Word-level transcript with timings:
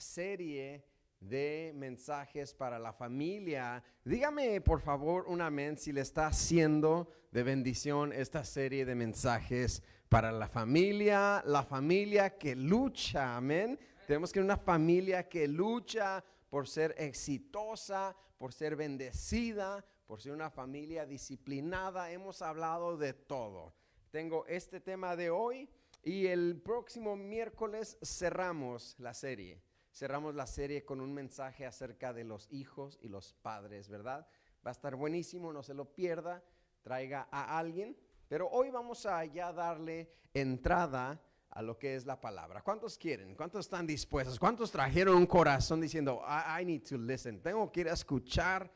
serie 0.00 0.84
de 1.20 1.72
mensajes 1.74 2.54
para 2.54 2.78
la 2.78 2.92
familia. 2.92 3.82
Dígame 4.04 4.60
por 4.60 4.80
favor 4.80 5.24
un 5.28 5.40
amén 5.40 5.76
si 5.76 5.92
le 5.92 6.00
está 6.00 6.26
haciendo 6.26 7.08
de 7.30 7.42
bendición 7.42 8.12
esta 8.12 8.44
serie 8.44 8.84
de 8.84 8.94
mensajes 8.94 9.82
para 10.08 10.30
la 10.32 10.48
familia, 10.48 11.42
la 11.46 11.62
familia 11.62 12.36
que 12.36 12.54
lucha, 12.54 13.36
amén. 13.36 13.78
Tenemos 14.06 14.32
que 14.32 14.40
una 14.40 14.56
familia 14.56 15.28
que 15.28 15.48
lucha 15.48 16.22
por 16.50 16.68
ser 16.68 16.94
exitosa, 16.98 18.14
por 18.36 18.52
ser 18.52 18.76
bendecida, 18.76 19.84
por 20.06 20.20
ser 20.20 20.32
una 20.32 20.50
familia 20.50 21.06
disciplinada. 21.06 22.10
Hemos 22.10 22.42
hablado 22.42 22.98
de 22.98 23.14
todo. 23.14 23.72
Tengo 24.10 24.44
este 24.46 24.80
tema 24.80 25.16
de 25.16 25.30
hoy 25.30 25.70
y 26.02 26.26
el 26.26 26.60
próximo 26.60 27.16
miércoles 27.16 27.96
cerramos 28.02 28.94
la 28.98 29.14
serie. 29.14 29.62
Cerramos 29.92 30.34
la 30.34 30.46
serie 30.46 30.84
con 30.84 31.00
un 31.02 31.12
mensaje 31.12 31.66
acerca 31.66 32.14
de 32.14 32.24
los 32.24 32.50
hijos 32.50 32.98
y 33.02 33.08
los 33.08 33.34
padres, 33.34 33.90
¿verdad? 33.90 34.26
Va 34.66 34.70
a 34.70 34.72
estar 34.72 34.96
buenísimo, 34.96 35.52
no 35.52 35.62
se 35.62 35.74
lo 35.74 35.94
pierda, 35.94 36.42
traiga 36.82 37.28
a 37.30 37.58
alguien. 37.58 37.96
Pero 38.26 38.48
hoy 38.48 38.70
vamos 38.70 39.04
a 39.04 39.22
ya 39.26 39.52
darle 39.52 40.10
entrada 40.32 41.20
a 41.50 41.60
lo 41.60 41.78
que 41.78 41.94
es 41.94 42.06
la 42.06 42.18
palabra. 42.18 42.62
¿Cuántos 42.62 42.96
quieren? 42.96 43.34
¿Cuántos 43.34 43.66
están 43.66 43.86
dispuestos? 43.86 44.38
¿Cuántos 44.38 44.72
trajeron 44.72 45.16
un 45.16 45.26
corazón 45.26 45.82
diciendo, 45.82 46.22
I, 46.26 46.64
need 46.64 46.88
to 46.88 46.96
listen? 46.96 47.42
Tengo 47.42 47.70
que 47.70 47.80
ir 47.80 47.90
a 47.90 47.92
escuchar 47.92 48.72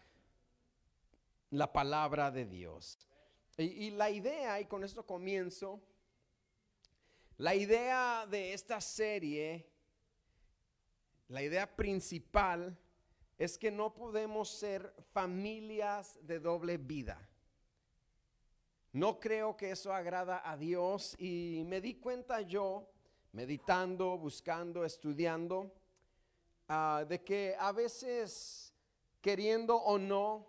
la 1.48 1.72
palabra 1.72 2.30
de 2.30 2.44
Dios. 2.44 2.98
Y, 3.56 3.62
y 3.62 3.90
la 3.92 4.10
idea, 4.10 4.60
y 4.60 4.66
con 4.66 4.84
esto 4.84 5.06
comienzo, 5.06 5.80
la 7.38 7.54
idea 7.54 8.26
de 8.26 8.52
esta 8.52 8.82
serie 8.82 9.75
la 11.28 11.42
idea 11.42 11.74
principal 11.74 12.78
es 13.38 13.58
que 13.58 13.70
no 13.70 13.92
podemos 13.92 14.48
ser 14.48 14.94
familias 15.12 16.18
de 16.22 16.38
doble 16.38 16.78
vida. 16.78 17.28
No 18.92 19.20
creo 19.20 19.56
que 19.56 19.70
eso 19.70 19.92
agrada 19.92 20.48
a 20.48 20.56
Dios 20.56 21.14
y 21.18 21.62
me 21.66 21.80
di 21.80 21.96
cuenta 21.96 22.40
yo, 22.40 22.88
meditando, 23.32 24.16
buscando, 24.16 24.84
estudiando, 24.84 25.74
ah, 26.68 27.04
de 27.06 27.22
que 27.22 27.54
a 27.58 27.72
veces, 27.72 28.72
queriendo 29.20 29.76
o 29.76 29.98
no, 29.98 30.46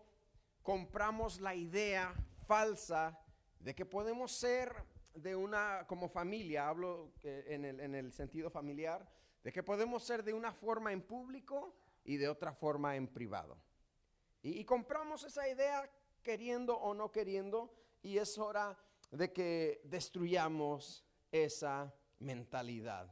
compramos 0.62 1.41
la 1.41 1.56
idea 1.56 2.16
falsa 2.45 3.19
de 3.59 3.75
que 3.75 3.86
podemos 3.86 4.31
ser 4.31 4.73
de 5.14 5.36
una, 5.36 5.86
como 5.88 6.08
familia, 6.08 6.69
hablo 6.69 7.12
el, 7.23 7.66
en 7.66 7.95
el 7.95 8.14
sentido 8.14 8.50
familiar, 8.50 9.06
de 9.48 9.53
que 9.53 9.64
podemos 9.64 10.03
ser 10.03 10.26
de 10.26 10.34
una 10.34 10.52
forma 10.52 10.92
en 10.92 11.02
público 11.02 11.73
y 12.03 12.17
de 12.17 12.28
otra 12.28 12.52
forma 12.52 12.98
en 12.98 13.08
privado. 13.08 13.58
Y, 14.42 14.66
compramos 14.66 15.23
esa 15.23 15.48
idea 15.48 15.90
queriendo 16.22 16.78
o 16.78 16.94
no 16.94 17.14
queriendo 17.14 17.73
y 18.02 18.18
es 18.18 18.38
hora 18.38 18.78
de 19.09 19.31
que 19.31 19.80
destruyamos 19.86 21.06
esa 21.31 21.95
mentalidad. 22.20 23.09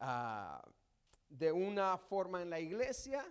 Ah, 0.00 0.62
de 1.30 1.50
una 1.50 1.96
forma 1.96 2.42
en 2.42 2.50
la 2.50 2.60
iglesia, 2.60 3.24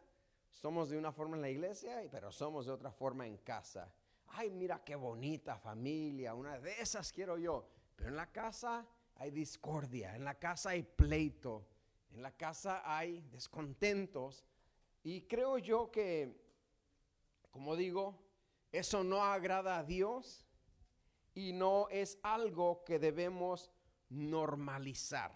somos 0.51 0.89
de 0.89 0.97
una 0.97 1.11
forma 1.11 1.35
en 1.35 1.43
la 1.43 1.51
iglesia, 1.51 2.01
pero 2.09 2.31
somos 2.31 2.65
de 2.65 2.71
otra 2.71 2.91
forma 2.91 3.27
en 3.27 3.37
casa. 3.37 3.93
Ay, 4.29 4.49
mira 4.49 4.83
qué 4.83 4.95
bonita 4.95 5.59
familia, 5.59 6.33
una 6.33 6.57
de 6.57 6.81
esas 6.81 7.11
quiero 7.11 7.37
yo. 7.37 7.69
Pero 7.95 8.09
en 8.09 8.15
la 8.15 8.31
casa 8.31 8.87
hay 9.17 9.29
discordia, 9.29 10.15
en 10.15 10.25
la 10.25 10.39
casa 10.39 10.71
hay 10.71 10.81
pleito, 10.81 11.67
en 12.19 12.23
la 12.23 12.35
casa 12.35 12.81
hay 12.83 13.21
descontentos 13.31 14.43
y 15.03 15.21
creo 15.21 15.57
yo 15.57 15.89
que, 15.89 16.37
como 17.49 17.77
digo, 17.77 18.21
eso 18.73 19.05
no 19.05 19.23
agrada 19.23 19.77
a 19.77 19.85
Dios 19.85 20.45
y 21.33 21.53
no 21.53 21.87
es 21.87 22.19
algo 22.21 22.83
que 22.83 22.99
debemos 22.99 23.71
normalizar. 24.09 25.31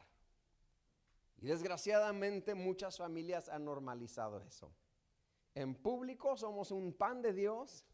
Y 1.38 1.48
desgraciadamente 1.48 2.54
muchas 2.54 2.98
familias 2.98 3.48
han 3.48 3.64
normalizado 3.64 4.42
eso. 4.42 4.76
En 5.56 5.76
público 5.76 6.36
somos 6.36 6.70
un 6.72 6.92
pan 6.92 7.22
de 7.22 7.32
Dios, 7.32 7.86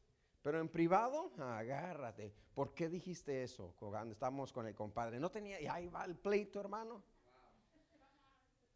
pero 0.41 0.59
en 0.59 0.67
privado, 0.67 1.31
agárrate. 1.38 2.33
¿Por 2.55 2.73
qué 2.73 2.89
dijiste 2.89 3.44
eso 3.44 3.75
cuando 3.78 4.13
estamos 4.13 4.51
con 4.51 4.66
el 4.66 4.73
compadre? 4.73 5.19
No 5.19 5.29
tenía, 5.29 5.61
y 5.61 5.67
ahí 5.67 5.88
va 5.89 6.05
el 6.05 6.16
pleito, 6.16 6.59
hermano. 6.59 7.03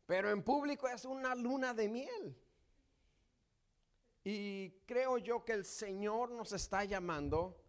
Pero 0.05 0.31
en 0.31 0.43
público 0.43 0.87
es 0.87 1.05
una 1.05 1.35
luna 1.35 1.73
de 1.73 1.89
miel. 1.89 2.37
Y 4.23 4.71
creo 4.85 5.17
yo 5.17 5.43
que 5.43 5.53
el 5.53 5.65
Señor 5.65 6.31
nos 6.31 6.53
está 6.53 6.85
llamando, 6.85 7.61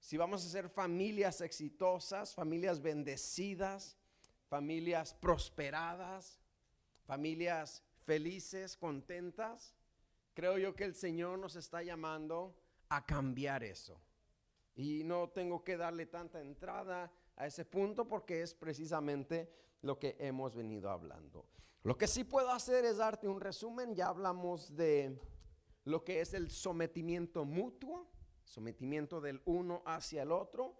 si 0.00 0.16
vamos 0.16 0.44
a 0.44 0.48
ser 0.48 0.68
familias 0.68 1.40
exitosas, 1.40 2.34
familias 2.34 2.82
bendecidas, 2.82 3.96
familias 4.48 5.14
prosperadas, 5.14 6.40
familias 7.06 7.84
felices, 8.04 8.76
contentas, 8.76 9.74
creo 10.34 10.58
yo 10.58 10.74
que 10.74 10.84
el 10.84 10.94
Señor 10.94 11.38
nos 11.38 11.56
está 11.56 11.82
llamando 11.82 12.56
a 12.88 13.04
cambiar 13.04 13.62
eso. 13.62 14.00
Y 14.74 15.04
no 15.04 15.28
tengo 15.30 15.62
que 15.62 15.76
darle 15.76 16.06
tanta 16.06 16.40
entrada 16.40 17.12
a 17.38 17.46
ese 17.46 17.64
punto 17.64 18.06
porque 18.06 18.42
es 18.42 18.54
precisamente 18.54 19.50
lo 19.82 19.98
que 19.98 20.16
hemos 20.18 20.54
venido 20.54 20.90
hablando. 20.90 21.46
Lo 21.84 21.96
que 21.96 22.06
sí 22.06 22.24
puedo 22.24 22.50
hacer 22.50 22.84
es 22.84 22.98
darte 22.98 23.28
un 23.28 23.40
resumen. 23.40 23.94
Ya 23.94 24.08
hablamos 24.08 24.76
de 24.76 25.18
lo 25.84 26.04
que 26.04 26.20
es 26.20 26.34
el 26.34 26.50
sometimiento 26.50 27.44
mutuo, 27.44 28.10
sometimiento 28.44 29.20
del 29.20 29.40
uno 29.44 29.82
hacia 29.86 30.22
el 30.22 30.32
otro. 30.32 30.74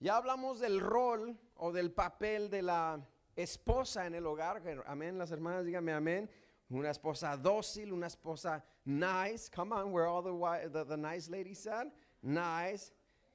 Ya 0.00 0.16
hablamos 0.16 0.58
del 0.58 0.80
rol 0.80 1.38
o 1.56 1.70
del 1.70 1.92
papel 1.92 2.50
de 2.50 2.62
la 2.62 3.06
esposa 3.36 4.06
en 4.06 4.14
el 4.14 4.26
hogar. 4.26 4.62
Amén, 4.86 5.18
las 5.18 5.30
hermanas, 5.30 5.64
díganme 5.64 5.92
amén. 5.92 6.30
Una 6.70 6.90
esposa 6.90 7.36
dócil, 7.36 7.92
una 7.92 8.06
esposa 8.06 8.64
nice. 8.84 9.50
Come 9.54 9.74
on, 9.74 9.92
where 9.92 10.08
all 10.08 10.22
the, 10.22 10.96
nice 10.96 11.30
ladies 11.30 11.62
said. 11.62 11.92
Nice 12.22 12.92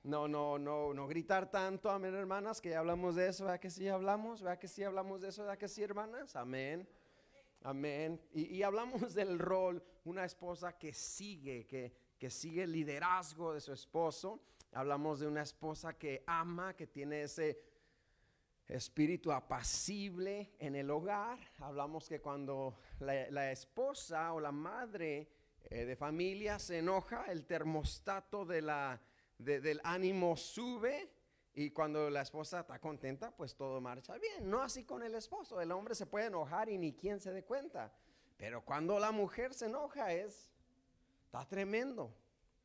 no, 0.07 0.25
no, 0.25 0.57
no, 0.57 0.93
no 0.93 1.05
gritar 1.05 1.51
tanto, 1.51 1.91
amén, 1.91 2.15
hermanas, 2.15 2.61
que 2.61 2.69
ya 2.69 2.79
hablamos 2.79 3.15
de 3.15 3.27
eso, 3.27 3.43
¿verdad 3.43 3.59
que 3.59 3.69
sí 3.69 3.89
hablamos? 3.89 4.41
¿Verdad 4.41 4.57
que 4.57 4.69
sí 4.69 4.81
hablamos 4.81 5.19
de 5.19 5.27
eso? 5.27 5.41
¿Verdad 5.41 5.57
que 5.57 5.67
sí, 5.67 5.83
hermanas? 5.83 6.33
Amén. 6.37 6.87
Amén. 7.63 8.21
Y, 8.31 8.63
hablamos 8.63 9.13
del 9.13 9.37
rol, 9.37 9.83
una 10.05 10.23
esposa 10.23 10.77
que 10.77 10.93
sigue, 10.93 11.67
que, 11.67 11.93
que 12.17 12.29
sigue 12.29 12.63
el 12.63 12.71
liderazgo 12.71 13.53
de 13.53 13.59
su 13.59 13.73
esposo. 13.73 14.39
Hablamos 14.71 15.19
de 15.19 15.27
una 15.27 15.41
esposa 15.41 15.97
que 15.97 16.23
ama, 16.25 16.73
que 16.73 16.87
tiene 16.87 17.23
ese 17.23 17.59
espíritu 18.65 19.33
apacible 19.33 20.53
en 20.57 20.77
el 20.77 20.89
hogar. 20.89 21.37
Hablamos 21.57 22.07
que 22.07 22.21
cuando 22.21 22.77
la, 22.99 23.51
esposa 23.51 24.31
o 24.31 24.39
la 24.39 24.53
madre 24.53 25.27
eh, 25.69 25.83
de 25.83 25.97
familia 25.97 26.59
se 26.59 26.77
enoja, 26.77 27.25
el 27.25 27.45
termostato 27.45 28.45
de 28.45 28.61
la 28.61 29.01
del 29.37 29.79
ánimo 29.83 30.35
sube 30.35 31.11
y 31.53 31.71
cuando 31.71 32.09
la 32.09 32.21
esposa 32.21 32.59
está 32.59 32.79
contenta, 32.79 33.31
pues 33.31 33.55
todo 33.55 33.81
marcha 33.81 34.17
bien. 34.17 34.49
No 34.49 34.61
así 34.61 34.83
con 34.83 35.01
el 35.01 35.15
esposo. 35.15 35.59
El 35.59 35.71
hombre 35.71 35.95
se 35.95 36.05
puede 36.05 36.27
enojar 36.27 36.69
y 36.69 36.77
ni 36.77 36.93
quien 36.93 37.19
se 37.19 37.31
dé 37.31 37.43
cuenta. 37.43 37.91
Pero 38.37 38.63
cuando 38.63 38.99
la 38.99 39.11
mujer 39.11 39.53
se 39.53 39.65
enoja 39.65 40.13
es, 40.13 40.51
está 41.25 41.47
tremendo, 41.47 42.13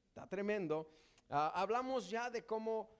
está 0.08 0.26
tremendo. 0.26 0.90
Ah, 1.30 1.52
hablamos 1.54 2.10
ya 2.10 2.28
de 2.28 2.44
cómo 2.44 2.90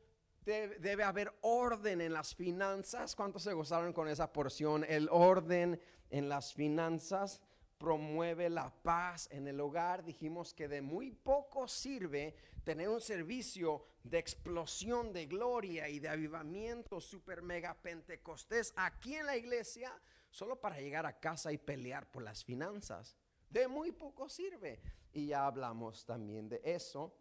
debe 0.45 1.05
haber 1.05 1.33
orden 1.43 2.01
en 2.01 2.15
las 2.15 2.35
finanzas. 2.35 3.15
¿Cuántos 3.15 3.43
se 3.43 3.53
gozaron 3.53 3.93
con 3.93 4.09
esa 4.09 4.33
porción? 4.33 4.85
El 4.89 5.09
orden 5.11 5.79
en 6.09 6.29
las 6.29 6.55
finanzas 6.55 7.43
promueve 7.83 8.49
la 8.49 8.71
paz 8.71 9.29
en 9.33 9.49
el 9.49 9.59
hogar. 9.59 10.05
Dijimos 10.05 10.55
que 10.55 10.69
de 10.69 10.81
muy 10.81 11.11
poco 11.11 11.67
sirve 11.67 12.37
tener 12.63 12.89
un 12.89 13.01
servicio 13.01 13.85
de 14.05 14.21
explosión 14.21 15.13
de 15.13 15.27
gloria 15.27 15.89
y 15.89 15.99
de 15.99 16.09
avivamiento 16.09 17.01
super 17.01 17.43
mega 17.43 17.75
pentecostés 17.75 18.73
aquí 18.77 19.17
en 19.17 19.27
la 19.27 19.37
iglesia, 19.37 19.93
solo 20.31 20.61
para 20.61 20.79
llegar 20.79 21.07
a 21.07 21.19
casa 21.19 21.51
y 21.51 21.59
pelear 21.59 22.09
por 22.09 22.23
las 22.23 22.45
finanzas. 22.45 23.17
De 23.51 23.67
muy 23.67 23.91
poco 23.91 24.29
sirve. 24.29 24.81
Y 25.13 25.27
ya 25.27 25.45
hablamos 25.45 26.07
también 26.07 26.49
de 26.49 26.61
eso. 26.65 27.13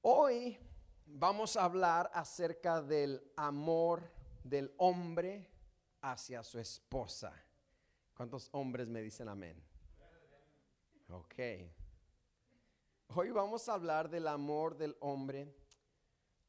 Hoy 0.00 0.58
vamos 1.04 1.58
a 1.58 1.64
hablar 1.64 2.10
acerca 2.14 2.80
del 2.80 3.22
amor 3.36 4.10
del 4.42 4.72
hombre 4.78 5.46
hacia 6.00 6.42
su 6.42 6.58
esposa. 6.58 7.34
¿Cuántos 8.20 8.50
hombres 8.52 8.86
me 8.86 9.00
dicen 9.00 9.30
amén? 9.30 9.56
Ok. 11.08 11.34
Hoy 13.14 13.30
vamos 13.30 13.66
a 13.66 13.72
hablar 13.72 14.10
del 14.10 14.28
amor 14.28 14.76
del 14.76 14.94
hombre 15.00 15.50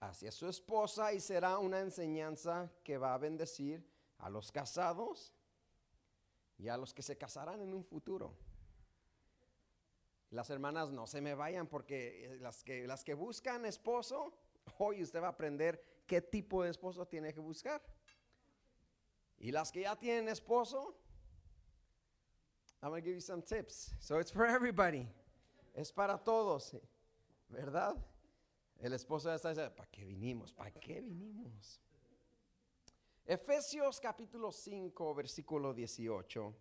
hacia 0.02 0.34
su 0.34 0.50
esposa 0.50 1.14
y 1.14 1.22
será 1.22 1.60
una 1.60 1.80
enseñanza 1.80 2.70
que 2.84 2.98
va 2.98 3.14
a 3.14 3.18
bendecir 3.18 3.90
a 4.18 4.30
los 4.30 4.52
casados 4.52 5.34
y 6.58 6.68
a 6.68 6.76
los 6.76 6.94
que 6.94 7.04
se 7.04 7.18
casarán 7.18 7.62
en 7.62 7.74
un 7.74 7.86
futuro. 7.86 8.36
Las 10.32 10.50
hermanas 10.50 10.92
no 10.92 11.08
se 11.08 11.22
me 11.22 11.36
vayan 11.36 11.68
porque 11.68 12.26
eh, 12.26 12.38
las 12.42 12.66
que, 12.66 12.86
las 12.86 13.06
que 13.06 13.14
buscan 13.14 13.66
esposo, 13.66 14.34
hoy 14.78 15.02
usted 15.04 15.22
va 15.22 15.28
a 15.28 15.30
aprender 15.30 16.04
qué 16.06 16.22
tipo 16.22 16.64
de 16.64 16.72
esposo 16.72 17.08
tiene 17.08 17.34
que 17.34 17.40
buscar. 17.40 17.82
Y 19.38 19.54
las 19.54 19.72
que 19.72 19.84
ya 19.84 19.96
tienen 19.96 20.28
esposo, 20.28 21.00
I'm 22.83 22.89
going 22.89 23.01
to 23.01 23.06
give 23.06 23.16
you 23.16 23.22
some 23.22 23.44
tips. 23.44 23.94
So 24.00 24.18
it's 24.18 24.31
for 24.31 24.45
everybody. 24.57 25.07
Es 25.75 25.92
para 25.92 26.18
todos, 26.18 26.75
¿verdad? 27.50 27.95
El 28.81 28.94
esposo 28.94 29.30
ya 29.30 29.36
está 29.36 29.50
diciendo, 29.50 29.75
¿para 29.75 29.89
qué 29.92 30.04
vinimos? 30.04 30.51
¿Para 30.51 30.72
qué 30.72 31.00
vinimos? 31.00 31.80
Efesios 33.25 34.00
capítulo 34.01 34.51
5, 34.51 35.13
versículo 35.13 35.74
18, 35.74 36.54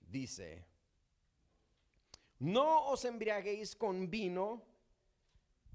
dice, 0.00 0.64
no 2.40 2.88
os 2.88 3.04
embriaguéis 3.04 3.76
con 3.76 4.08
vino, 4.08 4.62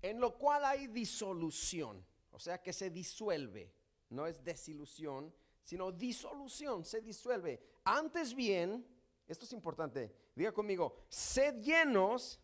en 0.01 0.19
lo 0.19 0.37
cual 0.37 0.65
hay 0.65 0.87
disolución, 0.87 2.03
o 2.31 2.39
sea 2.39 2.61
que 2.61 2.73
se 2.73 2.89
disuelve, 2.89 3.71
no 4.09 4.25
es 4.25 4.43
desilusión, 4.43 5.33
sino 5.63 5.91
disolución, 5.91 6.83
se 6.83 7.01
disuelve. 7.01 7.61
Antes 7.85 8.33
bien, 8.33 8.85
esto 9.27 9.45
es 9.45 9.53
importante, 9.53 10.13
diga 10.35 10.51
conmigo, 10.51 10.95
sed 11.07 11.61
llenos, 11.61 12.39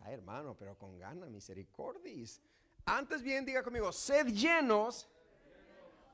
ay 0.00 0.14
hermano, 0.14 0.56
pero 0.56 0.76
con 0.76 0.98
gana, 0.98 1.26
misericordias. 1.26 2.40
Antes 2.84 3.22
bien, 3.22 3.44
diga 3.44 3.62
conmigo, 3.62 3.92
sed 3.92 4.26
llenos 4.26 5.08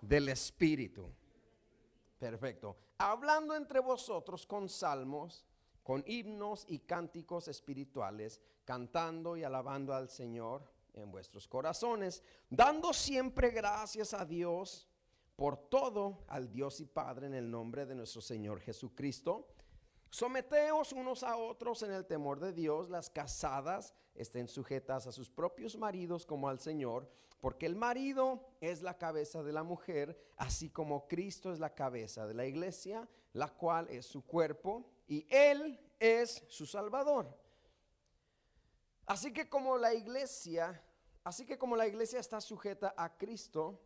del 0.01 0.29
Espíritu. 0.29 1.11
Perfecto. 2.19 2.77
Hablando 2.99 3.55
entre 3.55 3.81
vosotros 3.81 4.47
con 4.47 4.69
salmos, 4.69 5.45
con 5.83 6.05
himnos 6.07 6.65
y 6.69 6.81
cánticos 6.81 7.49
espirituales, 7.49 8.41
cantando 8.65 9.37
y 9.37 9.45
alabando 9.45 9.95
al 9.95 10.11
Señor 10.11 10.71
en 10.95 11.11
vuestros 11.11 11.47
corazones, 11.47 12.23
dando 12.51 12.93
siempre 12.93 13.51
gracias 13.51 14.13
a 14.13 14.25
Dios 14.25 14.88
por 15.39 15.57
todo 15.57 16.25
al 16.27 16.51
Dios 16.51 16.81
y 16.81 16.85
Padre 16.85 17.29
en 17.29 17.35
el 17.35 17.49
nombre 17.49 17.87
de 17.87 17.95
nuestro 17.95 18.21
Señor 18.21 18.59
Jesucristo. 18.59 19.47
Someteos 20.11 20.93
unos 20.93 21.23
a 21.23 21.37
otros 21.37 21.85
en 21.85 21.93
el 21.93 22.07
temor 22.07 22.41
de 22.41 22.53
Dios, 22.53 22.91
las 22.91 23.09
casadas 23.09 23.95
estén 24.17 24.49
sujetas 24.49 25.07
a 25.07 25.13
sus 25.13 25.31
propios 25.31 25.77
maridos 25.77 26.27
como 26.27 26.49
al 26.49 26.59
Señor, 26.59 27.09
porque 27.41 27.67
el 27.67 27.77
marido 27.77 28.49
es 28.61 28.83
la 28.83 28.99
cabeza 28.99 29.45
de 29.45 29.53
la 29.53 29.63
mujer, 29.63 30.21
así 30.39 30.71
como 30.71 31.07
Cristo 31.07 31.53
es 31.53 31.61
la 31.61 31.73
cabeza 31.73 32.27
de 32.27 32.35
la 32.35 32.45
iglesia, 32.45 33.09
la 33.33 33.47
cual 33.47 33.87
es 33.91 34.07
su 34.07 34.27
cuerpo, 34.27 34.91
y 35.07 35.25
Él 35.31 35.79
es 36.01 36.43
su 36.49 36.67
Salvador. 36.67 37.33
Así 39.07 39.33
que 39.33 39.49
como 39.49 39.79
la 39.79 39.95
iglesia, 39.95 40.83
así 41.23 41.47
que 41.47 41.59
como 41.59 41.77
la 41.77 41.87
iglesia 41.87 42.19
está 42.19 42.41
sujeta 42.41 42.93
a 42.97 43.17
Cristo, 43.17 43.85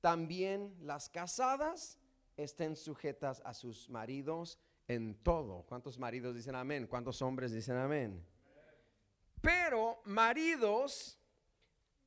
también 0.00 0.76
las 0.80 1.08
casadas 1.08 1.98
estén 2.36 2.76
sujetas 2.76 3.42
a 3.44 3.54
sus 3.54 3.88
maridos 3.88 4.58
en 4.88 5.14
todo. 5.22 5.64
¿Cuántos 5.68 5.98
maridos 5.98 6.34
dicen 6.34 6.54
amén? 6.54 6.86
¿Cuántos 6.86 7.22
hombres 7.22 7.52
dicen 7.52 7.76
amén? 7.76 8.24
Pero 9.40 10.00
maridos, 10.04 11.18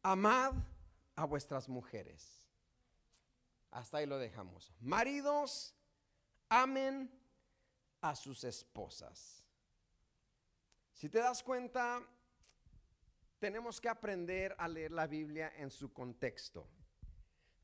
amad 0.04 0.54
a 1.16 1.26
vuestras 1.26 1.68
mujeres. 1.68 2.48
Hasta 3.72 3.98
ahí 3.98 4.06
lo 4.06 4.18
dejamos. 4.18 4.74
Maridos, 4.80 5.76
amen 6.48 7.12
a 8.02 8.16
sus 8.16 8.44
esposas. 8.44 9.46
Si 10.94 11.10
te 11.10 11.20
das 11.20 11.44
cuenta, 11.44 12.02
tenemos 13.40 13.80
que 13.80 13.90
aprender 13.90 14.56
a 14.58 14.68
leer 14.68 14.92
la 14.92 15.08
Biblia 15.08 15.54
en 15.56 15.70
su 15.70 15.94
contexto. 15.94 16.68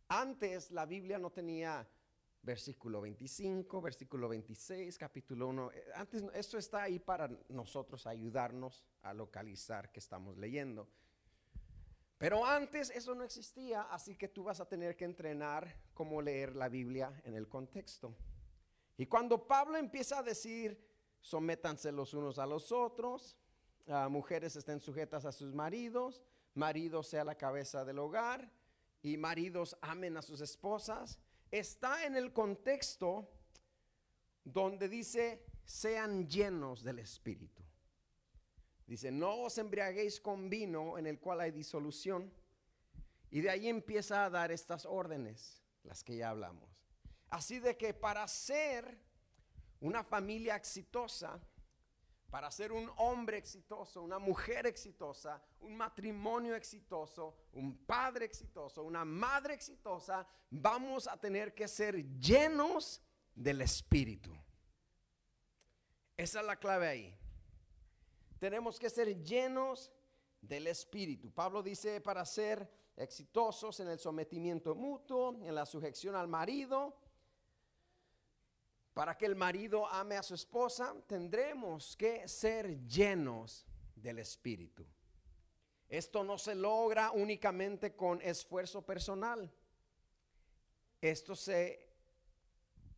Antes 0.07 0.71
la 0.71 0.85
Biblia 0.85 1.17
no 1.17 1.31
tenía 1.31 1.87
versículo 2.43 3.01
25, 3.01 3.81
versículo 3.81 4.29
26, 4.29 4.97
capítulo 4.99 5.47
1. 5.47 5.71
Eh, 5.71 5.85
antes 5.95 6.23
esto 6.35 6.59
está 6.59 6.83
ahí 6.83 6.99
para 6.99 7.27
nosotros 7.49 8.05
ayudarnos 8.05 8.85
a 9.01 9.13
localizar 9.15 9.91
que 9.91 9.99
estamos 9.99 10.37
leyendo. 10.37 10.87
Pero 12.19 12.45
antes 12.45 12.91
eso 12.91 13.15
no 13.15 13.23
existía, 13.23 13.81
así 13.83 14.15
que 14.15 14.27
tú 14.27 14.43
vas 14.43 14.59
a 14.59 14.69
tener 14.69 14.95
que 14.95 15.05
entrenar 15.05 15.75
cómo 15.93 16.21
leer 16.21 16.55
la 16.55 16.69
Biblia 16.69 17.19
en 17.25 17.33
el 17.33 17.49
contexto. 17.49 18.15
Y 18.97 19.07
cuando 19.07 19.47
Pablo 19.47 19.75
empieza 19.75 20.19
a 20.19 20.23
decir, 20.23 20.87
sométanse 21.19 21.91
los 21.91 22.13
unos 22.13 22.37
a 22.37 22.45
los 22.45 22.71
otros, 22.71 23.35
mujeres 24.09 24.55
estén 24.55 24.79
sujetas 24.79 25.25
a 25.25 25.31
sus 25.31 25.53
maridos, 25.53 26.23
marido 26.53 27.03
sea 27.03 27.25
la 27.25 27.35
cabeza 27.35 27.83
del 27.83 27.99
hogar 27.99 28.49
y 29.05 29.17
maridos 29.17 29.77
amen 29.81 30.17
a 30.17 30.23
sus 30.23 30.41
esposas, 30.41 31.19
está 31.51 32.07
en 32.07 32.15
el 32.15 32.33
contexto 32.33 33.29
donde 34.43 34.89
dice, 34.89 35.45
sean 35.63 36.27
llenos 36.27 36.83
del 36.83 36.97
Espíritu. 36.97 37.61
Dice, 38.87 39.11
no 39.11 39.43
os 39.43 39.59
embriaguéis 39.59 40.19
con 40.19 40.49
vino 40.49 40.97
en 40.97 41.05
el 41.05 41.19
cual 41.19 41.41
hay 41.41 41.51
disolución. 41.51 42.33
Y 43.29 43.41
de 43.41 43.51
ahí 43.51 43.67
empieza 43.67 44.25
a 44.25 44.29
dar 44.31 44.51
estas 44.51 44.87
órdenes, 44.87 45.61
las 45.83 46.03
que 46.03 46.17
ya 46.17 46.31
hablamos. 46.31 46.67
Así 47.29 47.59
de 47.59 47.77
que 47.77 47.93
para 47.93 48.27
ser 48.27 48.97
una 49.81 50.03
familia 50.03 50.55
exitosa, 50.55 51.39
para 52.35 52.51
ser 52.51 52.73
un 52.73 52.91
hombre 52.97 53.37
exitoso, 53.37 54.01
una 54.01 54.19
mujer 54.19 54.67
exitosa, 54.67 55.41
un 55.61 55.77
matrimonio 55.77 56.53
exitoso, 56.53 57.33
un 57.53 57.77
padre 57.85 58.25
exitoso, 58.25 58.83
una 58.83 59.05
madre 59.05 59.53
exitosa, 59.53 60.27
vamos 60.49 61.07
a 61.07 61.15
tener 61.15 61.55
que 61.55 61.65
ser 61.65 61.95
llenos 62.19 63.01
del 63.33 63.61
Espíritu. 63.61 64.35
Esa 66.17 66.41
es 66.41 66.45
la 66.45 66.57
clave 66.57 66.89
ahí. 66.89 67.17
Tenemos 68.37 68.79
que 68.79 68.89
ser 68.89 69.23
llenos 69.23 69.89
del 70.41 70.67
Espíritu. 70.67 71.31
Pablo 71.31 71.63
dice 71.63 72.01
para 72.01 72.25
ser 72.25 72.69
exitosos 72.97 73.79
en 73.79 73.87
el 73.87 73.97
sometimiento 73.97 74.75
mutuo, 74.75 75.39
en 75.41 75.55
la 75.55 75.65
sujeción 75.65 76.17
al 76.17 76.27
marido, 76.27 76.97
para 78.95 79.17
que 79.17 79.25
el 79.25 79.35
marido 79.35 79.85
ame 79.87 80.15
a 80.15 80.23
su 80.23 80.33
esposa, 80.35 80.95
tendremos 81.05 81.97
que 81.97 82.25
ser 82.29 82.87
llenos 82.87 83.67
del 83.93 84.19
Espíritu. 84.19 84.87
Esto 85.89 86.23
no 86.23 86.37
se 86.37 86.55
logra 86.55 87.11
únicamente 87.11 87.93
con 87.93 88.21
esfuerzo 88.21 88.85
personal. 88.85 89.53
Esto 91.01 91.35
se 91.35 91.93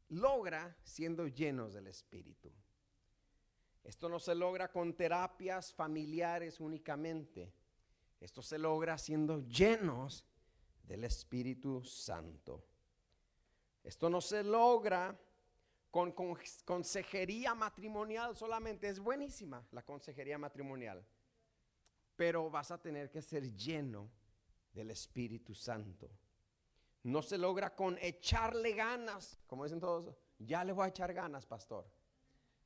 logra 0.10 0.77
siendo 0.84 1.25
llenos 1.25 1.74
del 1.74 1.88
Espíritu. 1.88 2.54
Esto 3.84 4.08
no 4.08 4.20
se 4.20 4.36
logra 4.36 4.72
con 4.72 4.94
terapias 4.94 5.74
familiares 5.74 6.60
únicamente. 6.60 7.51
Esto 8.20 8.44
se 8.44 8.60
logra 8.60 9.00
siendo 9.00 9.39
llenos 9.48 10.24
del 10.84 11.06
Espíritu 11.06 11.84
Santo. 11.84 12.63
Esto 13.84 14.12
no 14.12 14.22
se 14.22 14.44
logra 14.44 15.20
con, 16.06 16.38
consejería 16.66 17.56
matrimonial 17.56 18.36
solamente. 18.36 18.88
Es 18.88 19.00
buenísima 19.00 19.66
la 19.72 19.82
consejería 19.84 20.38
matrimonial. 20.38 21.04
Pero 22.16 22.50
vas 22.50 22.72
a 22.72 22.80
tener 22.80 23.10
que 23.10 23.22
ser 23.22 23.56
lleno 23.56 24.10
del 24.72 24.92
Espíritu 24.92 25.56
Santo. 25.56 26.10
No 27.04 27.22
se 27.22 27.38
logra 27.38 27.75
con 27.75 27.98
echarle 28.00 28.74
ganas, 28.74 29.39
como 29.48 29.63
dicen 29.63 29.80
todos. 29.80 30.16
Ya 30.38 30.63
le 30.63 30.74
voy 30.74 30.86
a 30.86 30.89
echar 30.89 31.13
ganas, 31.13 31.46
pastor. 31.46 31.89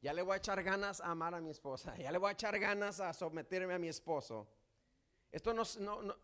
Ya 0.02 0.14
le 0.14 0.24
voy 0.24 0.34
a 0.34 0.38
echar 0.38 0.62
ganas 0.64 1.00
a 1.00 1.12
amar 1.12 1.36
a 1.36 1.42
mi 1.42 1.52
esposa. 1.52 1.96
Ya 2.00 2.12
le 2.12 2.18
voy 2.18 2.30
a 2.30 2.34
echar 2.34 2.60
ganas 2.60 3.00
a 3.00 3.14
someterme 3.14 3.74
a 3.74 3.80
mi 3.80 3.88
esposo. 3.88 4.48
Esto 5.32 5.54
no, 5.54 5.64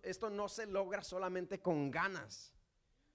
esto 0.01 0.29
no 0.29 0.49
se 0.49 0.65
logra 0.65 1.03
solamente 1.03 1.61
con 1.61 1.89
ganas. 1.89 2.53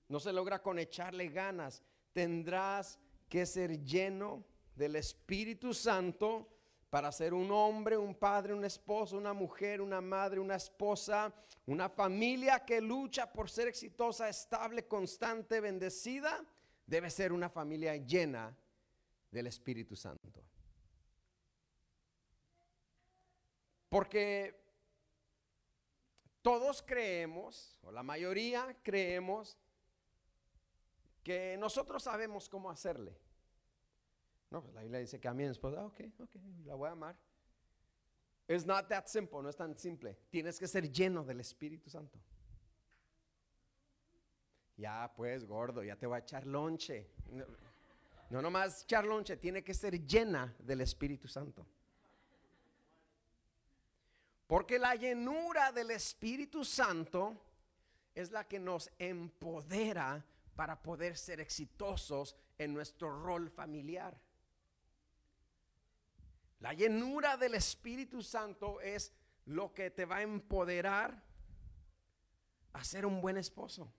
No 0.09 0.19
se 0.19 0.33
logra 0.33 0.63
con 0.63 0.79
echarle 0.79 1.29
ganas. 1.29 1.83
Tendrás 2.13 2.99
que 3.33 3.47
ser 3.47 3.83
lleno 3.83 4.45
del 4.75 4.95
Espíritu 4.95 5.73
Santo 5.73 6.47
para 6.91 7.11
ser 7.11 7.33
un 7.33 7.51
hombre, 7.51 7.97
un 7.97 8.15
padre, 8.15 8.53
un 8.53 8.63
esposo, 8.63 9.17
una 9.17 9.33
mujer, 9.33 9.81
una 9.81 10.03
madre, 10.03 10.39
una 10.39 10.57
esposa, 10.57 11.33
una 11.65 11.89
familia 11.89 12.63
que 12.63 12.83
lucha 12.83 13.33
por 13.33 13.49
ser 13.49 13.69
exitosa, 13.69 14.29
estable, 14.29 14.87
constante, 14.87 15.63
bendecida, 15.63 16.45
debe 16.87 17.09
ser 17.09 17.33
una 17.33 17.49
familia 17.49 17.97
llena 17.97 18.55
del 19.31 19.47
Espíritu 19.47 19.97
Santo. 19.97 20.45
Porque 23.89 24.63
todos 26.43 26.83
creemos, 26.83 27.79
o 27.81 27.91
la 27.91 28.03
mayoría 28.03 28.77
creemos, 28.83 29.57
que 31.23 31.57
nosotros 31.59 32.03
sabemos 32.03 32.47
cómo 32.47 32.71
hacerle. 32.71 33.22
No, 34.53 34.61
pues 34.61 34.75
la 34.75 34.83
Biblia 34.83 35.01
dice 35.01 35.19
que 35.19 35.29
a 35.29 35.33
mi 35.33 35.45
esposa, 35.45 35.83
ok, 35.83 36.01
ok, 36.21 36.37
la 36.67 36.75
voy 36.75 36.87
a 36.87 36.93
amar. 36.93 37.17
It's 38.47 38.67
not 38.67 38.87
that 38.89 39.07
simple, 39.07 39.41
no 39.41 39.49
es 39.49 39.57
tan 39.57 39.75
simple. 39.79 40.15
Tienes 40.29 40.59
que 40.59 40.69
ser 40.69 40.93
lleno 40.93 41.25
del 41.25 41.41
Espíritu 41.41 41.89
Santo. 41.89 42.21
Ya 44.77 45.11
pues, 45.17 45.47
gordo, 45.47 45.83
ya 45.83 45.97
te 45.97 46.07
voy 46.07 46.17
a 46.17 46.19
echar 46.19 46.47
lonche. 46.47 47.09
No 48.29 48.43
nomás 48.43 48.83
echar 48.83 49.07
lonche, 49.07 49.39
tiene 49.39 49.65
que 49.65 49.73
ser 49.73 50.07
llena 50.07 50.55
del 50.59 50.83
Espíritu 50.83 51.29
Santo. 51.29 51.67
Porque 54.47 54.79
la 54.79 54.95
llenura 54.97 55.73
del 55.73 55.93
Espíritu 55.93 56.63
Santo 56.63 57.41
es 58.15 58.31
la 58.31 58.47
que 58.47 58.59
nos 58.59 58.91
empodera 58.99 60.23
para 60.55 60.83
poder 60.83 61.17
ser 61.17 61.41
exitosos 61.41 62.37
en 62.59 62.75
nuestro 62.75 63.23
rol 63.23 63.49
familiar. 63.49 64.21
La 66.63 66.73
llenura 66.75 67.37
del 67.37 67.55
Espíritu 67.55 68.23
Santo 68.23 68.81
es 68.81 69.13
lo 69.47 69.75
que 69.75 69.91
te 69.91 70.05
va 70.05 70.19
a 70.19 70.23
empoderar 70.23 71.21
a 72.73 72.85
ser 72.85 73.05
un 73.05 73.21
buen 73.21 73.37
esposo, 73.37 73.93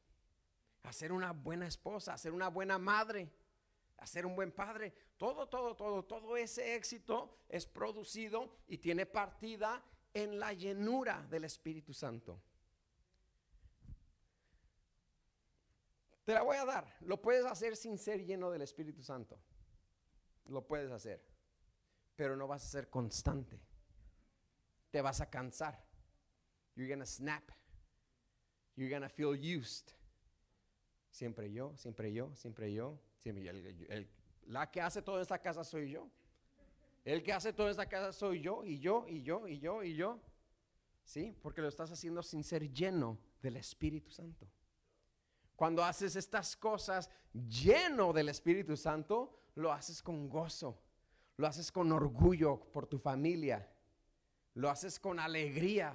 a 0.83 0.93
ser 0.93 1.11
una 1.11 1.33
buena 1.33 1.67
esposa, 1.67 2.13
a 2.13 2.17
ser 2.17 2.31
una 2.31 2.47
buena 2.47 2.77
madre, 2.77 3.29
a 3.97 4.07
ser 4.07 4.25
un 4.25 4.33
buen 4.33 4.53
padre. 4.53 4.93
Todo, 5.17 5.49
todo, 5.49 5.75
todo, 5.75 6.05
todo 6.05 6.37
ese 6.37 6.75
éxito 6.75 7.37
es 7.49 7.67
producido 7.67 8.55
y 8.65 8.77
tiene 8.77 9.05
partida 9.05 9.83
en 10.13 10.39
la 10.39 10.53
llenura 10.53 11.27
del 11.29 11.43
Espíritu 11.43 11.93
Santo. 11.93 12.41
Te 16.23 16.33
la 16.33 16.43
voy 16.43 16.55
a 16.55 16.63
dar. 16.63 16.95
Lo 17.01 17.21
puedes 17.21 17.45
hacer 17.45 17.75
sin 17.75 17.97
ser 17.97 18.23
lleno 18.23 18.49
del 18.49 18.61
Espíritu 18.61 19.03
Santo. 19.03 19.37
Lo 20.45 20.65
puedes 20.65 20.91
hacer 20.91 21.32
pero 22.15 22.35
no 22.35 22.47
vas 22.47 22.63
a 22.63 22.67
ser 22.67 22.89
constante. 22.89 23.59
Te 24.91 25.01
vas 25.01 25.21
a 25.21 25.29
cansar. 25.29 25.83
You're 26.75 26.91
gonna 26.91 27.05
snap. 27.05 27.51
You're 28.75 28.93
gonna 28.93 29.09
feel 29.09 29.35
used. 29.35 29.91
Siempre 31.09 31.51
yo, 31.51 31.75
siempre 31.77 32.11
yo, 32.11 32.35
siempre 32.35 32.73
yo. 32.73 32.99
Siempre 33.21 33.43
la 34.47 34.69
que 34.69 34.81
hace 34.81 35.01
toda 35.01 35.21
esta 35.21 35.39
casa 35.39 35.63
soy 35.63 35.91
yo. 35.91 36.09
El 37.05 37.21
que 37.23 37.33
hace 37.33 37.53
toda 37.53 37.69
esta 37.69 37.87
casa 37.87 38.11
soy 38.11 38.41
yo, 38.41 38.63
y 38.63 38.79
yo, 38.79 39.05
y 39.07 39.21
yo, 39.21 39.47
y 39.47 39.59
yo, 39.59 39.83
y 39.83 39.95
yo. 39.95 40.19
¿Sí? 41.03 41.35
Porque 41.41 41.61
lo 41.61 41.67
estás 41.67 41.91
haciendo 41.91 42.23
sin 42.23 42.43
ser 42.43 42.71
lleno 42.71 43.17
del 43.41 43.57
Espíritu 43.57 44.09
Santo. 44.09 44.47
Cuando 45.55 45.83
haces 45.83 46.15
estas 46.15 46.55
cosas 46.55 47.09
lleno 47.33 48.13
del 48.13 48.29
Espíritu 48.29 48.75
Santo, 48.77 49.37
lo 49.55 49.71
haces 49.71 50.01
con 50.01 50.29
gozo 50.29 50.82
lo 51.37 51.47
haces 51.47 51.71
con 51.71 51.91
orgullo 51.91 52.59
por 52.71 52.87
tu 52.87 52.99
familia, 52.99 53.67
lo 54.53 54.69
haces 54.69 54.99
con 54.99 55.19
alegría. 55.19 55.93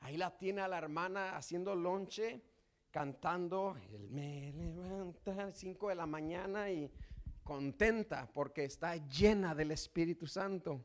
Ahí 0.00 0.16
la 0.16 0.36
tiene 0.36 0.60
a 0.60 0.68
la 0.68 0.78
hermana 0.78 1.36
haciendo 1.36 1.74
lonche, 1.74 2.40
cantando, 2.90 3.76
él 3.92 4.08
me 4.10 4.52
levanta 4.52 5.32
a 5.32 5.46
las 5.46 5.58
5 5.58 5.88
de 5.88 5.94
la 5.94 6.06
mañana 6.06 6.70
y 6.70 6.90
contenta 7.42 8.28
porque 8.32 8.64
está 8.64 8.96
llena 8.96 9.54
del 9.54 9.72
Espíritu 9.72 10.26
Santo. 10.26 10.84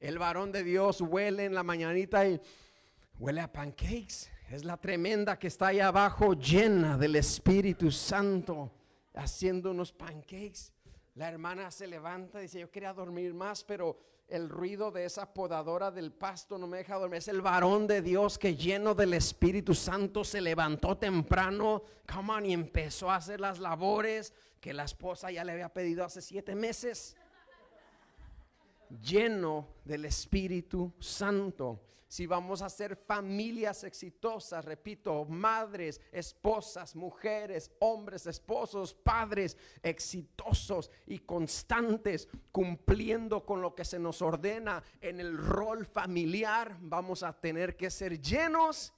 El 0.00 0.18
varón 0.18 0.52
de 0.52 0.62
Dios 0.64 1.00
huele 1.00 1.44
en 1.44 1.54
la 1.54 1.62
mañanita 1.62 2.26
y 2.28 2.40
huele 3.18 3.40
a 3.40 3.52
pancakes. 3.52 4.30
Es 4.50 4.64
la 4.64 4.76
tremenda 4.76 5.38
que 5.38 5.46
está 5.46 5.68
ahí 5.68 5.80
abajo 5.80 6.34
llena 6.34 6.98
del 6.98 7.16
Espíritu 7.16 7.90
Santo 7.90 8.70
haciendo 9.14 9.70
unos 9.70 9.92
pancakes. 9.92 10.73
La 11.14 11.28
hermana 11.28 11.70
se 11.70 11.86
levanta 11.86 12.40
y 12.40 12.42
dice, 12.42 12.58
yo 12.58 12.70
quería 12.70 12.92
dormir 12.92 13.34
más, 13.34 13.62
pero 13.62 13.96
el 14.26 14.48
ruido 14.48 14.90
de 14.90 15.04
esa 15.04 15.32
podadora 15.32 15.92
del 15.92 16.12
pasto 16.12 16.58
no 16.58 16.66
me 16.66 16.78
deja 16.78 16.96
dormir. 16.96 17.18
Es 17.18 17.28
el 17.28 17.40
varón 17.40 17.86
de 17.86 18.02
Dios 18.02 18.36
que 18.36 18.56
lleno 18.56 18.94
del 18.94 19.14
Espíritu 19.14 19.74
Santo 19.74 20.24
se 20.24 20.40
levantó 20.40 20.96
temprano, 20.96 21.84
come 22.12 22.32
on, 22.32 22.46
y 22.46 22.52
empezó 22.52 23.10
a 23.10 23.16
hacer 23.16 23.40
las 23.40 23.60
labores 23.60 24.32
que 24.60 24.72
la 24.72 24.84
esposa 24.84 25.30
ya 25.30 25.44
le 25.44 25.52
había 25.52 25.68
pedido 25.68 26.04
hace 26.04 26.20
siete 26.20 26.56
meses. 26.56 27.16
Lleno 29.02 29.68
del 29.84 30.06
Espíritu 30.06 30.94
Santo 30.98 31.80
si 32.08 32.26
vamos 32.26 32.62
a 32.62 32.68
ser 32.68 32.96
familias 32.96 33.84
exitosas, 33.84 34.64
repito, 34.64 35.24
madres, 35.24 36.00
esposas, 36.12 36.94
mujeres, 36.94 37.70
hombres, 37.80 38.26
esposos, 38.26 38.94
padres 38.94 39.56
exitosos 39.82 40.90
y 41.06 41.20
constantes, 41.20 42.28
cumpliendo 42.52 43.44
con 43.44 43.60
lo 43.62 43.74
que 43.74 43.84
se 43.84 43.98
nos 43.98 44.22
ordena 44.22 44.82
en 45.00 45.20
el 45.20 45.36
rol 45.36 45.86
familiar, 45.86 46.76
vamos 46.80 47.22
a 47.22 47.32
tener 47.32 47.76
que 47.76 47.90
ser 47.90 48.20
llenos 48.20 48.92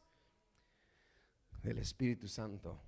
del 1.63 1.79
Espíritu 1.79 2.29
Santo. 2.29 2.81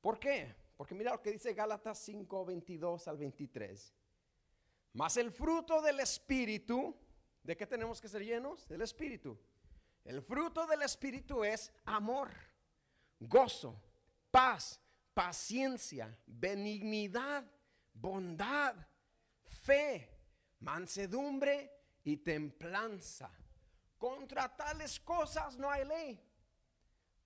¿Por 0.00 0.18
qué? 0.18 0.54
Porque 0.76 0.94
mira 0.94 1.12
lo 1.12 1.22
que 1.22 1.30
dice 1.30 1.54
Gálatas 1.54 1.98
5, 2.00 2.44
22 2.44 3.06
al 3.06 3.16
23. 3.16 3.94
Más 4.94 5.16
el 5.16 5.30
fruto 5.30 5.80
del 5.80 6.00
Espíritu 6.00 6.94
¿De 7.42 7.56
qué 7.56 7.66
tenemos 7.66 8.00
que 8.00 8.08
ser 8.08 8.24
llenos? 8.24 8.66
Del 8.68 8.82
Espíritu. 8.82 9.38
El 10.04 10.22
fruto 10.22 10.66
del 10.66 10.82
Espíritu 10.82 11.44
es 11.44 11.72
amor, 11.84 12.30
gozo, 13.20 13.80
paz, 14.30 14.80
paciencia, 15.14 16.16
benignidad, 16.26 17.44
bondad, 17.92 18.74
fe, 19.44 20.08
mansedumbre 20.60 21.70
y 22.04 22.16
templanza. 22.16 23.30
Contra 23.98 24.56
tales 24.56 24.98
cosas 25.00 25.56
no 25.56 25.70
hay 25.70 25.84
ley. 25.84 26.20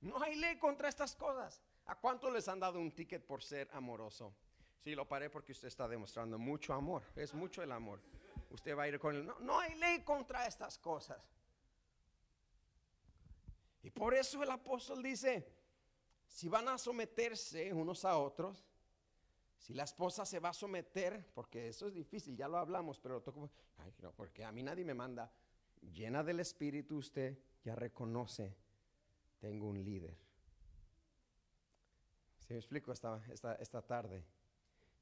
No 0.01 0.23
hay 0.23 0.37
ley 0.37 0.59
contra 0.59 0.89
estas 0.89 1.17
cosas. 1.17 1.63
¿A 1.87 1.95
cuánto 1.95 2.31
les 2.31 2.49
han 2.49 2.61
dado 2.61 2.79
un 2.79 2.93
ticket 2.93 3.25
por 3.27 3.43
ser 3.43 3.71
amoroso? 3.73 4.35
Sí, 4.79 4.95
lo 4.95 5.09
paré 5.09 5.31
porque 5.31 5.53
usted 5.53 5.69
está 5.69 5.89
demostrando 5.89 6.39
mucho 6.39 6.75
amor. 6.75 7.03
Es 7.17 7.33
mucho 7.33 7.63
el 7.63 7.73
amor 7.73 8.03
usted 8.57 8.77
va 8.77 8.83
a 8.85 8.89
ir 8.89 8.99
con 8.99 9.15
él. 9.15 9.25
No, 9.25 9.39
no 9.41 9.61
hay 9.61 9.75
ley 9.77 10.03
contra 10.03 10.47
estas 10.47 10.79
cosas. 10.79 11.23
Y 13.83 13.91
por 13.91 14.15
eso 14.15 14.43
el 14.43 14.51
apóstol 14.51 15.03
dice, 15.03 15.47
si 16.27 16.49
van 16.49 16.69
a 16.69 16.77
someterse 16.77 17.73
unos 17.73 18.05
a 18.05 18.19
otros, 18.19 18.67
si 19.59 19.75
la 19.75 19.85
esposa 19.85 20.27
se 20.27 20.41
va 20.41 20.49
a 20.49 20.53
someter, 20.53 21.25
porque 21.35 21.69
eso 21.69 21.87
es 21.87 21.95
difícil, 21.95 22.37
ya 22.37 22.49
lo 22.49 22.59
hablamos, 22.59 22.99
pero 22.99 23.23
toco, 23.23 23.49
porque 24.17 24.45
a 24.45 24.51
mí 24.51 24.63
nadie 24.63 24.85
me 24.85 24.95
manda, 24.95 25.31
llena 25.81 26.25
del 26.25 26.41
Espíritu 26.41 26.97
usted 26.97 27.39
ya 27.63 27.75
reconoce, 27.75 28.57
tengo 29.39 29.69
un 29.69 29.83
líder. 29.85 30.17
Si 32.39 32.53
me 32.53 32.59
explico 32.59 32.93
esta, 32.93 33.23
esta, 33.29 33.55
esta 33.57 33.83
tarde? 33.83 34.25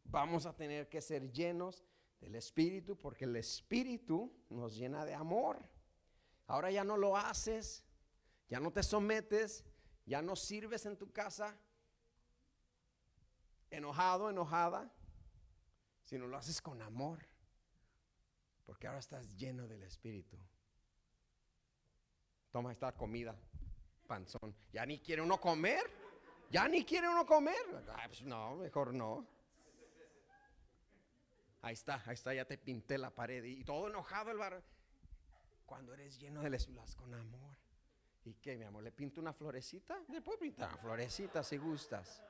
Vamos 0.05 0.45
a 0.45 0.55
tener 0.55 0.89
que 0.89 1.01
ser 1.01 1.31
llenos 1.31 1.85
del 2.25 2.37
Espíritu, 2.37 2.97
porque 2.97 3.27
el 3.27 3.37
Espíritu 3.37 4.33
nos 4.49 4.75
llena 4.77 5.05
de 5.05 5.15
amor. 5.15 5.59
Ahora 6.47 6.71
ya 6.71 6.83
no 6.83 6.97
lo 6.97 7.19
haces, 7.19 7.85
ya 8.49 8.61
no 8.61 8.73
te 8.73 8.83
sometes, 8.83 9.63
ya 10.07 10.23
no 10.23 10.35
sirves 10.35 10.87
en 10.87 10.97
tu 10.97 11.13
casa 11.13 11.55
enojado, 13.71 14.31
enojada, 14.31 14.91
sino 16.05 16.27
lo 16.27 16.39
haces 16.39 16.63
con 16.63 16.81
amor, 16.81 17.19
porque 18.65 18.87
ahora 18.87 19.01
estás 19.01 19.37
lleno 19.37 19.69
del 19.69 19.83
Espíritu. 19.83 20.39
Toma 22.51 22.73
esta 22.73 22.93
comida, 22.93 23.37
panzón. 24.07 24.55
Ya 24.73 24.87
ni 24.87 24.99
quiere 24.99 25.21
uno 25.21 25.39
comer, 25.39 25.85
ya 26.51 26.69
ni 26.69 26.85
quiere 26.85 27.07
uno 27.07 27.27
comer. 27.27 27.85
Pues 28.07 28.23
no, 28.23 28.57
mejor 28.57 28.95
no. 28.95 29.34
Ahí 31.65 31.73
está, 31.73 32.03
ahí 32.05 32.13
está, 32.13 32.35
ya 32.35 32.45
te 32.45 32.59
pinté 32.59 32.99
la 32.99 33.09
pared 33.09 33.43
y 33.43 33.65
todo 33.65 33.89
enojado 33.89 34.31
el 34.31 34.37
bar. 34.37 34.63
Cuando 35.65 35.95
eres 35.95 36.19
lleno 36.19 36.43
de 36.43 36.51
las 36.51 36.67
con 36.95 37.15
amor. 37.15 37.57
¿Y 38.23 38.35
qué, 38.35 38.59
mi 38.59 38.67
amor? 38.67 38.83
¿Le 38.83 38.93
pinto 38.93 39.19
una 39.19 39.33
florecita? 39.33 39.99
Le 40.09 40.21
puedo 40.21 40.39
pintar 40.41 40.69
una 40.69 40.77
florecita 40.77 41.43
si 41.43 41.57
gustas. 41.57 42.23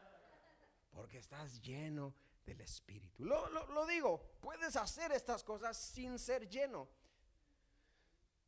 Porque 0.93 1.19
estás 1.19 1.61
lleno 1.61 2.15
del 2.47 2.61
Espíritu. 2.61 3.25
Lo, 3.25 3.49
lo, 3.49 3.87
digo, 3.87 4.39
puedes 4.41 4.77
hacer 4.77 5.11
estas 5.11 5.43
cosas 5.43 5.77
sin 5.77 6.17
ser 6.21 6.49
lleno. 6.49 6.89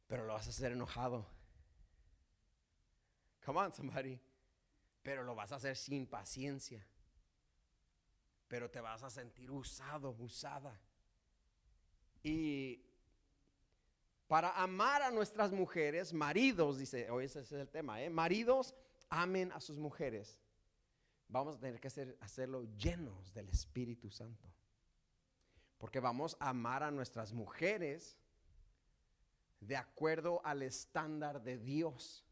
Pero 0.07 0.25
lo 0.25 0.35
vas 0.35 0.47
a 0.47 0.51
hacer 0.51 0.71
enojado. 0.71 1.27
Come 3.45 3.59
on, 3.59 3.73
somebody. 3.73 4.21
Pero 5.03 5.25
lo 5.25 5.35
vas 5.35 5.51
a 5.51 5.57
hacer 5.57 5.77
sin 5.77 6.07
paciencia 6.07 6.87
pero 8.49 8.71
te 8.71 8.81
vas 8.81 9.03
a 9.03 9.11
sentir 9.11 9.51
usado, 9.51 10.11
usada. 10.19 10.79
Y 12.23 12.85
para 14.27 14.51
amar 14.61 15.03
a 15.03 15.11
nuestras 15.11 15.53
mujeres, 15.53 16.13
maridos, 16.13 16.79
dice, 16.79 17.11
hoy 17.11 17.27
ese 17.27 17.41
es 17.41 17.53
el 17.53 17.69
tema, 17.69 18.03
¿eh? 18.03 18.11
maridos, 18.11 18.75
amen 19.09 19.53
a 19.53 19.61
sus 19.61 19.79
mujeres. 19.79 20.39
vamos 21.29 21.57
a 21.57 21.61
tener 21.61 21.81
que 21.81 21.89
hacer, 21.89 22.17
hacerlo 22.21 22.65
llenos 22.77 23.33
del 23.35 23.49
Espíritu 23.49 24.11
Santo. 24.11 24.49
Porque 25.79 26.01
vamos 26.01 26.37
a 26.41 26.51
amar 26.51 26.83
a 26.83 26.91
nuestras 26.91 27.33
mujeres 27.33 28.19
de 29.61 29.77
acuerdo 29.77 30.41
al 30.45 30.63
estándar 30.63 31.43
de 31.43 31.59
Dios, 31.59 32.25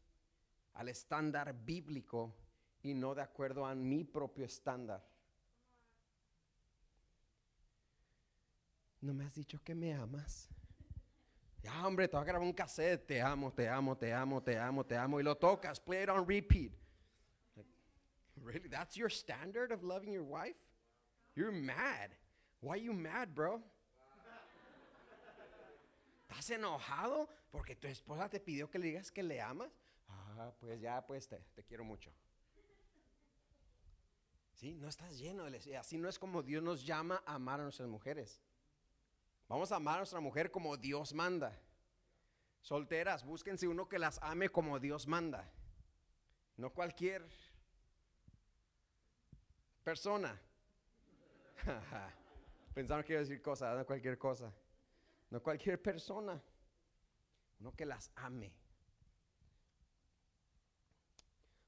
al 0.73 0.89
estándar 0.89 1.53
bíblico 1.65 2.35
y 2.81 2.93
no 2.93 3.15
de 3.15 3.21
acuerdo 3.21 3.65
a 3.65 3.75
mi 3.75 4.03
propio 4.03 4.45
estándar. 4.45 5.03
¿No 9.05 9.13
me 9.13 9.23
has 9.23 9.35
dicho 9.35 9.59
que 9.63 9.75
me 9.75 9.93
amas? 9.93 10.49
Ya, 11.61 11.85
hombre, 11.85 12.07
te 12.07 12.15
voy 12.17 12.23
a 12.23 12.25
grabar 12.25 12.47
un 12.47 12.53
cassette. 12.53 13.05
Te 13.05 13.21
amo, 13.21 13.51
te 13.51 13.69
amo, 13.69 13.95
te 13.95 14.11
amo, 14.11 14.41
te 14.41 14.57
amo, 14.57 14.83
te 14.83 14.97
amo. 14.97 15.19
Y 15.19 15.23
lo 15.23 15.35
tocas. 15.35 15.79
Play 15.79 16.01
it 16.01 16.09
on 16.09 16.25
repeat. 16.25 16.71
really? 18.41 18.67
That's 18.67 18.97
your 18.97 19.11
standard 19.11 19.71
of 19.71 19.83
loving 19.83 20.11
your 20.11 20.23
wife? 20.23 20.57
You're 21.35 21.51
mad. 21.51 22.15
Why 22.61 22.77
are 22.77 22.81
you 22.81 22.93
mad, 22.93 23.35
bro? 23.35 23.61
¿Estás 26.27 26.49
enojado 26.49 27.29
porque 27.51 27.75
tu 27.75 27.87
esposa 27.87 28.27
te 28.27 28.39
pidió 28.39 28.71
que 28.71 28.79
le 28.79 28.87
digas 28.87 29.11
que 29.11 29.21
le 29.21 29.39
amas? 29.39 29.69
Ah, 30.09 30.51
pues 30.59 30.81
ya, 30.81 31.05
pues 31.05 31.27
te, 31.27 31.37
te 31.53 31.63
quiero 31.63 31.83
mucho. 31.83 32.11
Sí, 34.55 34.73
no 34.73 34.87
estás 34.87 35.15
lleno 35.19 35.43
de 35.43 35.77
Así 35.77 35.99
no 35.99 36.09
es 36.09 36.17
como 36.17 36.41
Dios 36.41 36.63
nos 36.63 36.83
llama 36.83 37.21
a 37.27 37.35
amar 37.35 37.59
a 37.59 37.63
nuestras 37.63 37.87
mujeres. 37.87 38.41
Vamos 39.47 39.71
a 39.71 39.75
amar 39.75 39.95
a 39.95 39.97
nuestra 39.99 40.19
mujer 40.19 40.49
como 40.49 40.75
Dios 40.77 41.13
manda. 41.13 41.57
Solteras, 42.61 43.23
búsquense 43.23 43.67
uno 43.67 43.87
que 43.87 43.99
las 43.99 44.19
ame 44.23 44.49
como 44.49 44.79
Dios 44.79 45.07
manda. 45.07 45.47
No 46.57 46.71
cualquier 46.71 47.23
persona. 49.83 50.41
Pensaron 52.73 53.03
que 53.03 53.13
iba 53.13 53.19
a 53.19 53.23
decir 53.23 53.41
cosas, 53.41 53.77
no 53.77 53.85
cualquier 53.85 54.17
cosa. 54.17 54.51
No 55.29 55.43
cualquier 55.43 55.81
persona. 55.81 56.41
Uno 57.59 57.71
que 57.75 57.85
las 57.85 58.11
ame. 58.15 58.51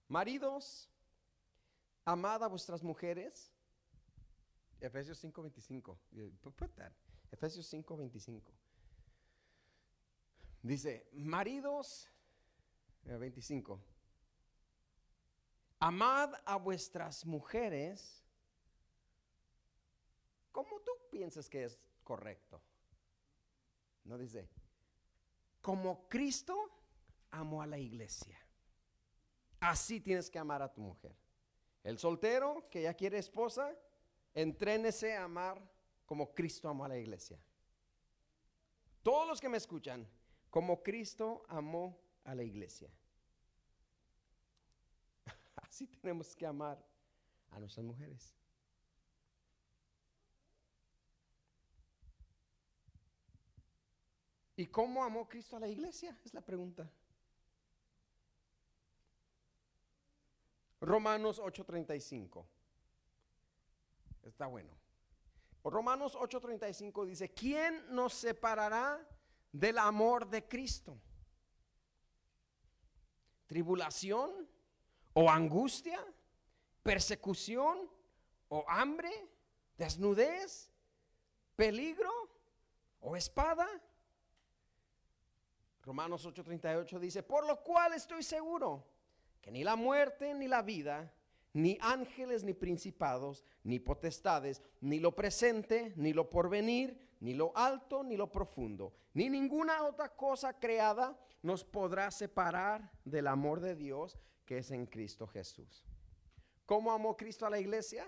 Maridos, 0.07 0.89
amad 2.05 2.43
a 2.43 2.47
vuestras 2.47 2.81
mujeres. 2.81 3.51
Efesios 4.79 5.23
5:25. 5.23 5.97
Put 6.55 6.75
that. 6.75 6.93
Efesios 7.31 7.65
5:25. 7.71 8.53
Dice, 10.61 11.07
maridos, 11.13 12.09
25, 13.03 13.75
eh, 13.75 13.79
amad 15.79 16.33
a 16.45 16.57
vuestras 16.57 17.25
mujeres 17.25 18.23
como 20.51 20.79
tú 20.81 20.91
piensas 21.11 21.47
que 21.47 21.63
es 21.63 21.79
correcto. 22.03 22.61
No 24.03 24.17
dice, 24.17 24.49
como 25.61 26.07
Cristo 26.09 26.55
amó 27.29 27.61
a 27.61 27.67
la 27.67 27.77
iglesia. 27.77 28.39
Así 29.59 29.99
tienes 29.99 30.29
que 30.29 30.39
amar 30.39 30.61
a 30.61 30.73
tu 30.73 30.81
mujer. 30.81 31.15
El 31.83 31.97
soltero 31.99 32.67
que 32.71 32.81
ya 32.81 32.93
quiere 32.95 33.17
esposa, 33.17 33.75
entrénese 34.33 35.15
a 35.15 35.25
amar 35.25 35.61
como 36.07 36.33
Cristo 36.33 36.69
amó 36.69 36.85
a 36.85 36.87
la 36.87 36.97
iglesia. 36.97 37.37
Todos 39.03 39.27
los 39.27 39.41
que 39.41 39.49
me 39.49 39.57
escuchan, 39.57 40.07
como 40.49 40.81
Cristo 40.81 41.43
amó 41.49 41.99
a 42.23 42.33
la 42.33 42.43
iglesia. 42.43 42.89
Así 45.57 45.85
tenemos 45.85 46.33
que 46.33 46.45
amar 46.45 46.83
a 47.51 47.59
nuestras 47.59 47.85
mujeres. 47.85 48.33
¿Y 54.55 54.65
cómo 54.67 55.03
amó 55.03 55.27
Cristo 55.27 55.57
a 55.57 55.59
la 55.59 55.67
iglesia? 55.67 56.17
Es 56.23 56.33
la 56.33 56.41
pregunta. 56.41 56.89
Romanos 60.79 61.39
8:35. 61.39 62.45
Está 64.23 64.47
bueno. 64.47 64.76
Romanos 65.69 66.15
8:35 66.15 67.05
dice, 67.05 67.33
¿quién 67.33 67.85
nos 67.93 68.13
separará 68.13 69.05
del 69.51 69.77
amor 69.77 70.27
de 70.29 70.47
Cristo? 70.47 70.97
¿Tribulación 73.47 74.47
o 75.13 75.29
angustia? 75.29 76.03
¿Persecución 76.83 77.89
o 78.49 78.65
hambre? 78.67 79.11
¿Desnudez? 79.77 80.71
¿Peligro 81.55 82.11
o 82.99 83.15
espada? 83.15 83.67
Romanos 85.81 86.25
8:38 86.25 86.99
dice, 86.99 87.23
por 87.23 87.45
lo 87.47 87.63
cual 87.63 87.93
estoy 87.93 88.21
seguro 88.21 88.85
que 89.41 89.51
ni 89.51 89.63
la 89.63 89.75
muerte 89.75 90.33
ni 90.33 90.47
la 90.47 90.61
vida, 90.61 91.13
ni 91.57 91.75
ángeles, 91.81 92.43
ni 92.43 92.53
principados, 92.53 93.43
ni 93.63 93.79
potestades, 93.79 94.61
ni 94.79 94.99
lo 94.99 95.15
presente, 95.15 95.91
ni 95.95 96.13
lo 96.13 96.29
porvenir, 96.29 96.99
ni 97.19 97.33
lo 97.33 97.51
alto, 97.57 98.03
ni 98.03 98.15
lo 98.15 98.31
profundo, 98.31 98.93
ni 99.15 99.27
ninguna 99.27 99.83
otra 99.83 100.15
cosa 100.15 100.59
creada 100.59 101.19
nos 101.41 101.63
podrá 101.63 102.11
separar 102.11 102.91
del 103.03 103.25
amor 103.25 103.59
de 103.59 103.75
Dios 103.75 104.19
que 104.45 104.59
es 104.59 104.69
en 104.69 104.85
Cristo 104.85 105.25
Jesús. 105.25 105.83
¿Cómo 106.67 106.91
amó 106.91 107.17
Cristo 107.17 107.47
a 107.47 107.49
la 107.49 107.59
iglesia? 107.59 108.07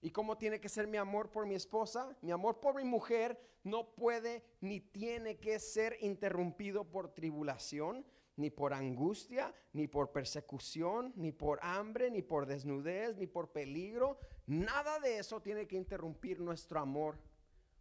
¿Y 0.00 0.10
cómo 0.10 0.38
tiene 0.38 0.58
que 0.58 0.70
ser 0.70 0.86
mi 0.86 0.96
amor 0.96 1.30
por 1.30 1.44
mi 1.44 1.54
esposa? 1.54 2.16
Mi 2.22 2.30
amor 2.30 2.60
por 2.60 2.74
mi 2.76 2.84
mujer 2.84 3.38
no 3.62 3.90
puede 3.94 4.42
ni 4.62 4.80
tiene 4.80 5.36
que 5.36 5.58
ser 5.58 5.98
interrumpido 6.00 6.84
por 6.84 7.12
tribulación, 7.12 8.06
ni 8.36 8.50
por 8.50 8.74
angustia, 8.74 9.54
ni 9.72 9.88
por 9.88 10.12
persecución, 10.12 11.12
ni 11.16 11.32
por 11.32 11.58
hambre, 11.62 12.10
ni 12.10 12.22
por 12.22 12.46
desnudez, 12.46 13.16
ni 13.16 13.26
por 13.26 13.50
peligro. 13.50 14.18
Nada 14.46 14.98
de 15.00 15.18
eso 15.18 15.40
tiene 15.40 15.66
que 15.66 15.76
interrumpir 15.76 16.40
nuestro 16.40 16.78
amor 16.78 17.18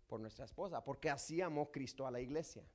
por 0.07 0.19
nuestra 0.19 0.45
esposa, 0.45 0.83
porque 0.83 1.09
así 1.09 1.41
amó 1.41 1.71
Cristo 1.71 2.07
a 2.07 2.11
la 2.11 2.21
iglesia. 2.21 2.65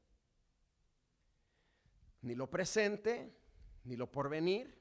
Ni 2.23 2.35
lo 2.35 2.51
presente, 2.51 3.35
ni 3.85 3.97
lo 3.97 4.11
porvenir, 4.11 4.79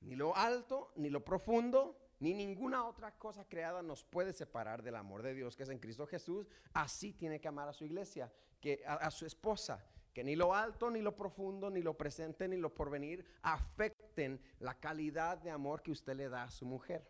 ni 0.00 0.16
lo 0.16 0.34
alto, 0.34 0.92
ni 0.96 1.10
lo 1.10 1.24
profundo, 1.24 1.96
ni 2.18 2.34
ninguna 2.34 2.86
otra 2.86 3.16
cosa 3.16 3.44
creada 3.44 3.82
nos 3.82 4.04
puede 4.04 4.32
separar 4.32 4.82
del 4.82 4.96
amor 4.96 5.22
de 5.22 5.32
Dios 5.32 5.56
que 5.56 5.62
es 5.62 5.68
en 5.68 5.78
Cristo 5.78 6.06
Jesús. 6.06 6.48
Así 6.72 7.12
tiene 7.12 7.40
que 7.40 7.48
amar 7.48 7.68
a 7.68 7.72
su 7.72 7.84
iglesia, 7.84 8.32
que 8.60 8.82
a 8.84 9.10
su 9.10 9.26
esposa 9.26 9.89
que 10.12 10.24
ni 10.24 10.36
lo 10.36 10.54
alto, 10.54 10.90
ni 10.90 11.00
lo 11.00 11.14
profundo, 11.14 11.70
ni 11.70 11.82
lo 11.82 11.96
presente, 11.96 12.48
ni 12.48 12.56
lo 12.56 12.74
porvenir 12.74 13.24
afecten 13.42 14.40
la 14.58 14.78
calidad 14.78 15.38
de 15.38 15.50
amor 15.50 15.82
que 15.82 15.92
usted 15.92 16.16
le 16.16 16.28
da 16.28 16.44
a 16.44 16.50
su 16.50 16.66
mujer. 16.66 17.08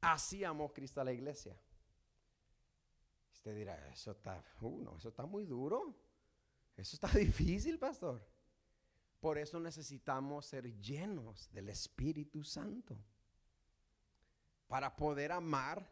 Así 0.00 0.44
amó 0.44 0.72
Cristo 0.72 1.00
a 1.00 1.04
la 1.04 1.12
iglesia. 1.12 1.56
Usted 3.32 3.56
dirá, 3.56 3.88
eso 3.88 4.10
está, 4.10 4.42
uh, 4.60 4.96
eso 4.96 5.08
está 5.08 5.24
muy 5.24 5.44
duro. 5.44 5.94
Eso 6.76 6.96
está 6.96 7.08
difícil, 7.18 7.78
pastor. 7.78 8.22
Por 9.20 9.38
eso 9.38 9.58
necesitamos 9.58 10.44
ser 10.46 10.78
llenos 10.80 11.50
del 11.52 11.70
Espíritu 11.70 12.44
Santo. 12.44 12.98
Para 14.66 14.94
poder 14.94 15.32
amar 15.32 15.90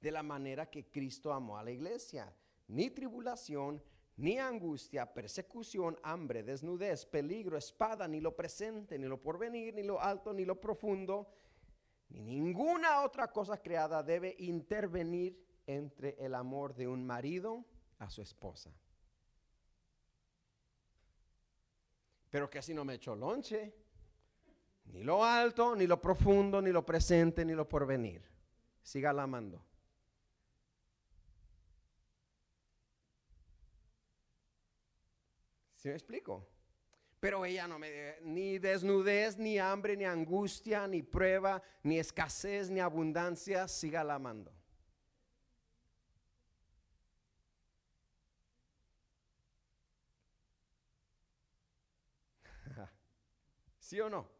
de 0.00 0.10
la 0.10 0.22
manera 0.22 0.68
que 0.68 0.90
Cristo 0.90 1.32
amó 1.32 1.56
a 1.56 1.62
la 1.62 1.70
iglesia. 1.70 2.34
Ni 2.68 2.90
tribulación, 2.90 3.82
ni 4.16 4.38
angustia, 4.38 5.12
persecución, 5.12 5.98
hambre, 6.02 6.42
desnudez, 6.42 7.04
peligro, 7.06 7.56
espada, 7.56 8.06
ni 8.06 8.20
lo 8.20 8.36
presente, 8.36 8.98
ni 8.98 9.06
lo 9.06 9.20
porvenir, 9.20 9.74
ni 9.74 9.82
lo 9.82 10.00
alto, 10.00 10.32
ni 10.32 10.44
lo 10.44 10.60
profundo, 10.60 11.28
ni 12.10 12.20
ninguna 12.20 13.02
otra 13.02 13.28
cosa 13.32 13.60
creada 13.60 14.02
debe 14.02 14.36
intervenir 14.38 15.36
entre 15.66 16.16
el 16.18 16.34
amor 16.34 16.74
de 16.74 16.86
un 16.86 17.04
marido 17.04 17.64
a 17.98 18.08
su 18.08 18.22
esposa. 18.22 18.72
Pero 22.30 22.50
que 22.50 22.58
así 22.58 22.74
no 22.74 22.84
me 22.84 22.94
echó 22.94 23.14
lonche, 23.16 23.74
ni 24.86 25.02
lo 25.02 25.24
alto, 25.24 25.74
ni 25.74 25.86
lo 25.86 26.00
profundo, 26.00 26.60
ni 26.60 26.70
lo 26.70 26.84
presente, 26.84 27.44
ni 27.44 27.54
lo 27.54 27.68
porvenir. 27.68 28.22
Siga 28.82 29.10
amando. 29.10 29.64
¿Sí 35.84 35.88
me 35.88 35.96
explico? 35.96 36.48
Pero 37.20 37.44
ella 37.44 37.68
no 37.68 37.78
me 37.78 38.16
ni 38.22 38.58
desnudez, 38.58 39.36
ni 39.36 39.58
hambre, 39.58 39.98
ni 39.98 40.06
angustia, 40.06 40.88
ni 40.88 41.02
prueba, 41.02 41.62
ni 41.82 41.98
escasez, 41.98 42.70
ni 42.70 42.80
abundancia, 42.80 43.68
siga 43.68 44.02
la 44.02 44.14
amando. 44.14 44.50
¿Sí 53.78 54.00
o 54.00 54.08
no? 54.08 54.32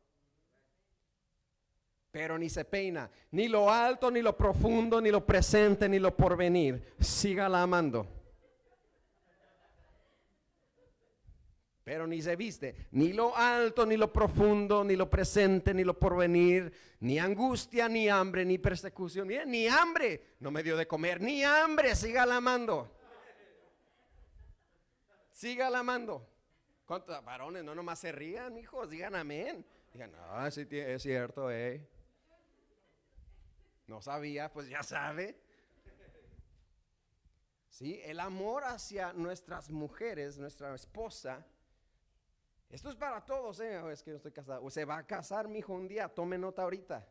pero 2.11 2.39
ni 2.39 2.49
se 2.49 2.65
peina, 2.65 3.11
ni 3.33 3.49
lo 3.49 3.69
alto, 3.69 4.09
ni 4.11 4.23
lo 4.23 4.35
profundo, 4.37 5.01
ni 5.01 5.11
lo 5.11 5.27
presente, 5.27 5.89
ni 5.89 5.99
lo 5.99 6.17
porvenir. 6.17 6.95
Sígala 7.01 7.61
amando. 7.61 8.24
Pero 11.85 12.07
ni 12.07 12.23
se 12.23 12.35
viste, 12.35 12.89
ni 12.93 13.13
lo 13.13 13.37
alto, 13.37 13.85
ni 13.85 13.99
lo 13.99 14.11
profundo, 14.11 14.83
ni 14.83 14.97
lo 14.97 15.11
presente, 15.11 15.75
ni 15.75 15.85
lo 15.85 15.99
porvenir, 15.99 16.73
ni 17.01 17.19
angustia, 17.19 17.91
ni 17.91 18.09
hambre, 18.09 18.47
ni 18.47 18.57
persecución, 18.57 19.29
ni, 19.29 19.37
ni 19.45 19.69
hambre, 19.69 20.37
no 20.41 20.51
me 20.51 20.63
dio 20.63 20.79
de 20.79 20.87
comer, 20.87 21.21
ni 21.21 21.45
hambre, 21.45 21.95
sígala 21.95 22.37
amando. 22.37 22.91
Sígala 25.31 25.81
amando. 25.81 26.27
¿Cuántos 26.87 27.23
varones 27.23 27.63
no 27.63 27.75
nomás 27.75 27.99
se 27.99 28.13
rían, 28.13 28.57
hijos? 28.57 28.89
Digan 28.89 29.15
amén. 29.15 29.67
Digan, 29.93 30.11
no, 30.13 30.51
sí, 30.51 30.67
es 30.71 31.03
cierto, 31.03 31.51
eh. 31.51 31.87
No 33.87 34.01
sabía, 34.01 34.51
pues 34.51 34.71
ya 34.71 34.83
sabe. 34.83 35.39
Sí, 37.69 38.01
el 38.05 38.21
amor 38.21 38.65
hacia 38.65 39.13
nuestras 39.13 39.71
mujeres, 39.71 40.39
nuestra 40.39 40.75
esposa. 40.75 41.45
Esto 42.75 42.91
es 42.91 42.97
para 42.97 43.25
todos, 43.25 43.61
¿eh? 43.61 43.81
Es 43.93 44.03
que 44.03 44.11
yo 44.11 44.17
estoy 44.17 44.33
casado. 44.33 44.65
O 44.65 44.69
se 44.69 44.85
va 44.85 44.99
a 44.99 45.07
casar, 45.07 45.47
mi 45.47 45.61
hijo, 45.61 45.73
un 45.73 45.87
día. 45.87 46.09
Tome 46.09 46.37
nota 46.37 46.63
ahorita. 46.63 47.07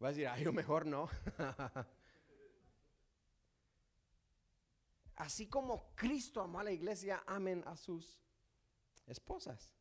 Va 0.00 0.06
a 0.06 0.10
decir, 0.12 0.28
ay, 0.28 0.44
yo 0.44 0.52
mejor 0.52 0.86
no. 0.86 1.08
Así 5.16 5.48
como 5.48 5.92
Cristo 5.96 6.40
amó 6.40 6.60
a 6.60 6.62
la 6.62 6.70
iglesia, 6.70 7.24
amen 7.26 7.64
a 7.66 7.76
sus 7.76 8.16
esposas. 9.08 9.74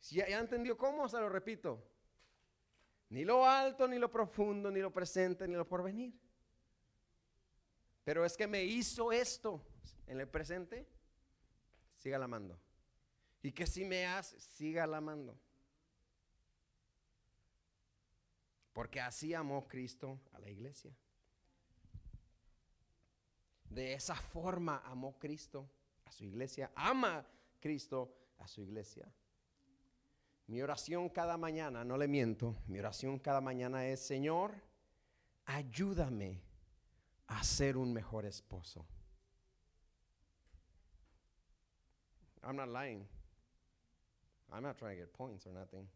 Si 0.00 0.16
ya, 0.16 0.26
ya 0.26 0.38
entendió 0.38 0.78
cómo, 0.78 1.10
se 1.10 1.20
lo 1.20 1.28
repito. 1.28 1.86
Ni 3.10 3.22
lo 3.22 3.44
alto, 3.44 3.86
ni 3.86 3.98
lo 3.98 4.10
profundo, 4.10 4.70
ni 4.70 4.80
lo 4.80 4.90
presente, 4.90 5.46
ni 5.46 5.56
lo 5.56 5.68
porvenir. 5.68 6.18
Pero 8.02 8.24
es 8.24 8.34
que 8.34 8.46
me 8.46 8.64
hizo 8.64 9.12
esto 9.12 9.62
en 10.06 10.20
el 10.20 10.28
presente, 10.28 10.88
siga 11.98 12.16
amando. 12.16 12.58
Y 13.42 13.52
que 13.52 13.66
si 13.66 13.84
me 13.84 14.06
hace, 14.06 14.40
siga 14.40 14.84
amando. 14.84 15.38
Porque 18.72 19.00
así 19.00 19.34
amó 19.34 19.66
Cristo 19.66 20.20
a 20.32 20.38
la 20.38 20.50
iglesia. 20.50 20.96
De 23.70 23.92
esa 23.92 24.14
forma 24.14 24.82
amó 24.84 25.18
Cristo 25.18 25.70
a 26.04 26.12
su 26.12 26.24
iglesia. 26.24 26.72
Ama 26.74 27.26
Cristo 27.60 28.14
a 28.38 28.48
su 28.48 28.60
iglesia. 28.60 29.12
Mi 30.46 30.62
oración 30.62 31.10
cada 31.10 31.36
mañana, 31.36 31.84
no 31.84 31.98
le 31.98 32.08
miento, 32.08 32.56
mi 32.68 32.78
oración 32.78 33.18
cada 33.18 33.40
mañana 33.40 33.86
es, 33.86 34.00
Señor, 34.00 34.54
ayúdame 35.44 36.40
a 37.26 37.44
ser 37.44 37.76
un 37.76 37.92
mejor 37.92 38.24
esposo. 38.24 38.86
I'm 42.42 42.56
not 42.56 42.68
lying. 42.68 43.06
I'm 44.52 44.62
not 44.62 44.78
trying 44.78 44.96
to 44.96 45.00
get 45.02 45.12
points 45.12 45.46
or 45.46 45.52
nothing. 45.52 45.86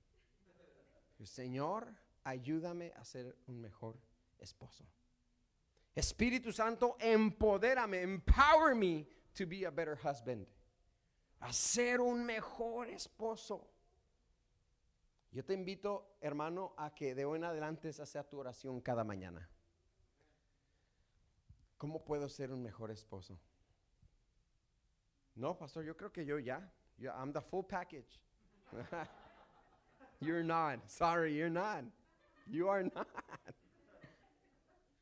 Señor, 1.22 1.86
ayúdame 2.24 2.92
a 2.96 3.04
ser 3.04 3.36
un 3.48 3.60
mejor 3.60 3.94
esposo. 4.40 4.84
Espíritu 5.94 6.52
Santo, 6.52 6.96
empodérame, 6.98 8.02
empower 8.02 8.74
me 8.74 9.06
to 9.34 9.46
be 9.46 9.64
a 9.64 9.70
better 9.70 9.96
husband. 9.96 10.46
A 11.40 11.52
ser 11.52 12.00
un 12.00 12.24
mejor 12.24 12.88
esposo. 12.88 13.68
Yo 15.32 15.44
te 15.44 15.54
invito, 15.54 16.16
hermano, 16.20 16.74
a 16.76 16.94
que 16.94 17.14
de 17.14 17.24
hoy 17.24 17.38
en 17.38 17.44
adelante 17.44 17.88
esa 17.88 18.04
sea 18.04 18.22
tu 18.22 18.38
oración 18.38 18.80
cada 18.80 19.02
mañana. 19.02 19.48
¿Cómo 21.78 22.04
puedo 22.04 22.28
ser 22.28 22.52
un 22.52 22.62
mejor 22.62 22.90
esposo? 22.90 23.38
No, 25.34 25.56
pastor, 25.56 25.84
yo 25.84 25.96
creo 25.96 26.12
que 26.12 26.24
yo 26.24 26.38
ya. 26.38 26.70
I'm 27.00 27.32
the 27.32 27.40
full 27.40 27.64
package. 27.64 28.20
you're 30.20 30.42
not. 30.42 30.78
Sorry, 30.87 31.35
you're 31.35 31.50
not. 31.50 31.85
You 32.50 32.68
are 32.68 32.82
not. 32.82 33.06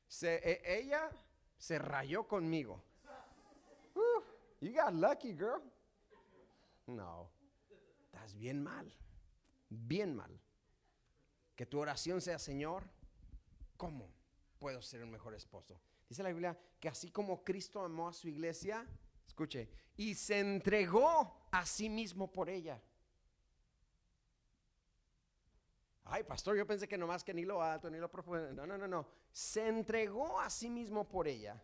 Se, 0.09 0.41
e, 0.43 0.61
ella 0.67 1.09
se 1.57 1.79
rayó 1.79 2.27
conmigo. 2.27 2.81
you 4.61 4.73
got 4.75 4.95
lucky, 4.95 5.33
girl. 5.33 5.63
No, 6.89 7.29
estás 8.13 8.35
bien 8.35 8.63
mal 8.63 8.91
bien 9.71 10.15
mal. 10.15 10.39
Que 11.55 11.67
tu 11.67 11.79
oración 11.79 12.21
sea, 12.21 12.39
Señor, 12.39 12.85
¿cómo 13.77 14.11
puedo 14.59 14.83
ser 14.83 15.03
un 15.03 15.11
mejor 15.11 15.35
esposo? 15.35 15.81
Dice 16.09 16.23
la 16.23 16.31
Biblia 16.31 16.59
que 16.81 16.89
así 16.89 17.11
como 17.11 17.45
Cristo 17.45 17.81
amó 17.83 18.09
a 18.09 18.13
su 18.13 18.29
iglesia, 18.29 18.87
escuche, 19.27 19.71
y 19.97 20.15
se 20.15 20.41
entregó 20.41 21.49
a 21.53 21.65
sí 21.65 21.89
mismo 21.89 22.31
por 22.33 22.49
ella. 22.49 22.83
Ay, 26.13 26.25
pastor, 26.25 26.57
yo 26.57 26.67
pensé 26.67 26.87
que 26.87 26.99
nomás 26.99 27.25
que 27.25 27.33
ni 27.33 27.45
lo 27.45 27.63
alto 27.63 27.89
ni 27.89 27.99
lo 27.99 28.11
profundo. 28.11 28.53
No, 28.53 28.67
no, 28.67 28.77
no, 28.77 28.87
no. 28.87 29.07
Se 29.31 29.67
entregó 29.67 30.41
a 30.41 30.51
sí 30.51 30.69
mismo 30.69 31.09
por 31.09 31.29
ella. 31.29 31.63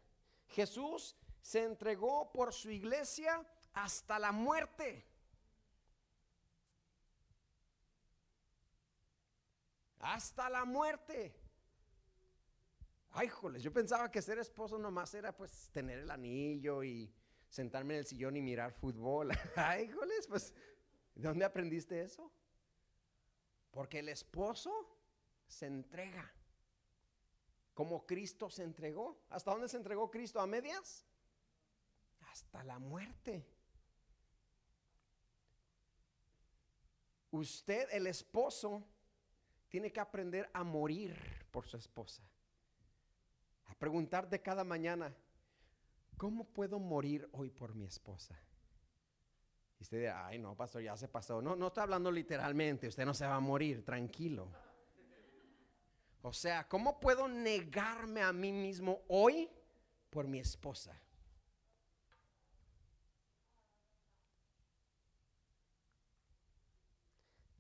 Jesús 0.49 1.17
se 1.43 1.65
entregó 1.65 2.33
por 2.33 2.53
su 2.53 2.71
iglesia 2.71 3.45
hasta 3.73 4.19
la 4.19 4.33
muerte. 4.33 5.07
hasta 10.07 10.49
la 10.49 10.65
muerte. 10.65 11.35
Ay, 13.11 13.29
joles, 13.29 13.63
yo 13.63 13.73
pensaba 13.73 14.11
que 14.11 14.23
ser 14.23 14.39
esposo 14.39 14.79
nomás 14.79 15.15
era 15.15 15.35
pues 15.35 15.71
tener 15.73 15.99
el 15.99 16.11
anillo 16.11 16.85
y 16.85 17.13
sentarme 17.49 17.95
en 17.95 18.01
el 18.01 18.07
sillón 18.07 18.37
y 18.37 18.43
mirar 18.43 18.73
fútbol. 18.73 19.31
Ay, 19.57 19.89
joles, 19.89 20.27
pues, 20.29 20.55
¿de 21.15 21.29
dónde 21.29 21.45
aprendiste 21.45 22.03
eso? 22.03 22.31
Porque 23.77 23.99
el 23.99 24.09
esposo 24.09 24.73
se 25.47 25.67
entrega. 25.67 26.33
Como 27.75 28.07
Cristo 28.07 28.49
se 28.49 28.62
entregó. 28.62 29.21
¿Hasta 29.29 29.51
dónde 29.51 29.69
se 29.69 29.77
entregó 29.77 30.11
Cristo? 30.11 30.41
¿A 30.41 30.47
medias? 30.47 31.05
Hasta 32.31 32.65
la 32.65 32.79
muerte. 32.79 33.47
Usted, 37.31 37.91
el 37.93 38.07
esposo, 38.07 38.83
tiene 39.69 39.93
que 39.93 40.01
aprender 40.01 40.49
a 40.55 40.65
morir 40.65 41.47
por 41.51 41.67
su 41.67 41.77
esposa. 41.77 42.23
A 43.67 43.75
preguntar 43.75 44.27
de 44.31 44.41
cada 44.41 44.65
mañana, 44.65 45.15
¿cómo 46.17 46.45
puedo 46.45 46.79
morir 46.79 47.29
hoy 47.31 47.51
por 47.51 47.75
mi 47.75 47.85
esposa? 47.85 48.41
Y 49.79 49.83
usted 49.83 49.99
dice, 49.99 50.11
ay 50.11 50.39
no, 50.39 50.57
pastor, 50.57 50.83
ya 50.83 50.97
se 50.97 51.09
pasó. 51.09 51.43
No, 51.43 51.55
no 51.57 51.69
está 51.69 51.83
hablando 51.83 52.11
literalmente, 52.11 52.89
usted 52.89 53.05
no 53.05 53.15
se 53.15 53.27
va 53.27 53.37
a 53.37 53.41
morir, 53.41 53.85
tranquilo. 53.85 54.49
O 56.23 56.33
sea, 56.33 56.67
¿cómo 56.69 56.99
puedo 56.99 57.29
negarme 57.29 58.23
a 58.23 58.33
mí 58.33 58.51
mismo 58.53 59.03
hoy 59.09 59.49
por 60.11 60.27
mi 60.27 60.41
esposa? 60.41 61.01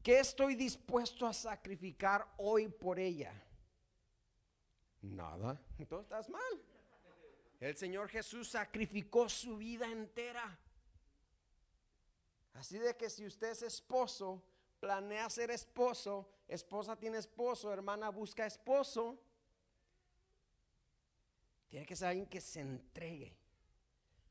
¿Qué 0.02 0.20
estoy 0.20 0.54
dispuesto 0.54 1.26
a 1.26 1.32
sacrificar 1.32 2.32
hoy 2.38 2.68
por 2.68 2.98
ella? 3.00 3.32
Nada. 5.02 5.60
Entonces 5.78 6.04
estás 6.04 6.28
mal. 6.28 6.62
El 7.58 7.76
Señor 7.76 8.08
Jesús 8.08 8.50
sacrificó 8.50 9.28
su 9.28 9.56
vida 9.56 9.90
entera. 9.90 10.58
Así 12.56 12.78
de 12.78 12.96
que 12.96 13.10
si 13.10 13.26
usted 13.26 13.50
es 13.50 13.62
esposo, 13.62 14.42
planea 14.80 15.28
ser 15.28 15.50
esposo, 15.50 16.28
esposa 16.48 16.96
tiene 16.96 17.18
esposo, 17.18 17.70
hermana 17.70 18.08
busca 18.08 18.46
esposo, 18.46 19.20
tiene 21.68 21.84
que 21.84 21.94
ser 21.94 22.08
alguien 22.08 22.26
que 22.26 22.40
se 22.40 22.60
entregue. 22.60 23.36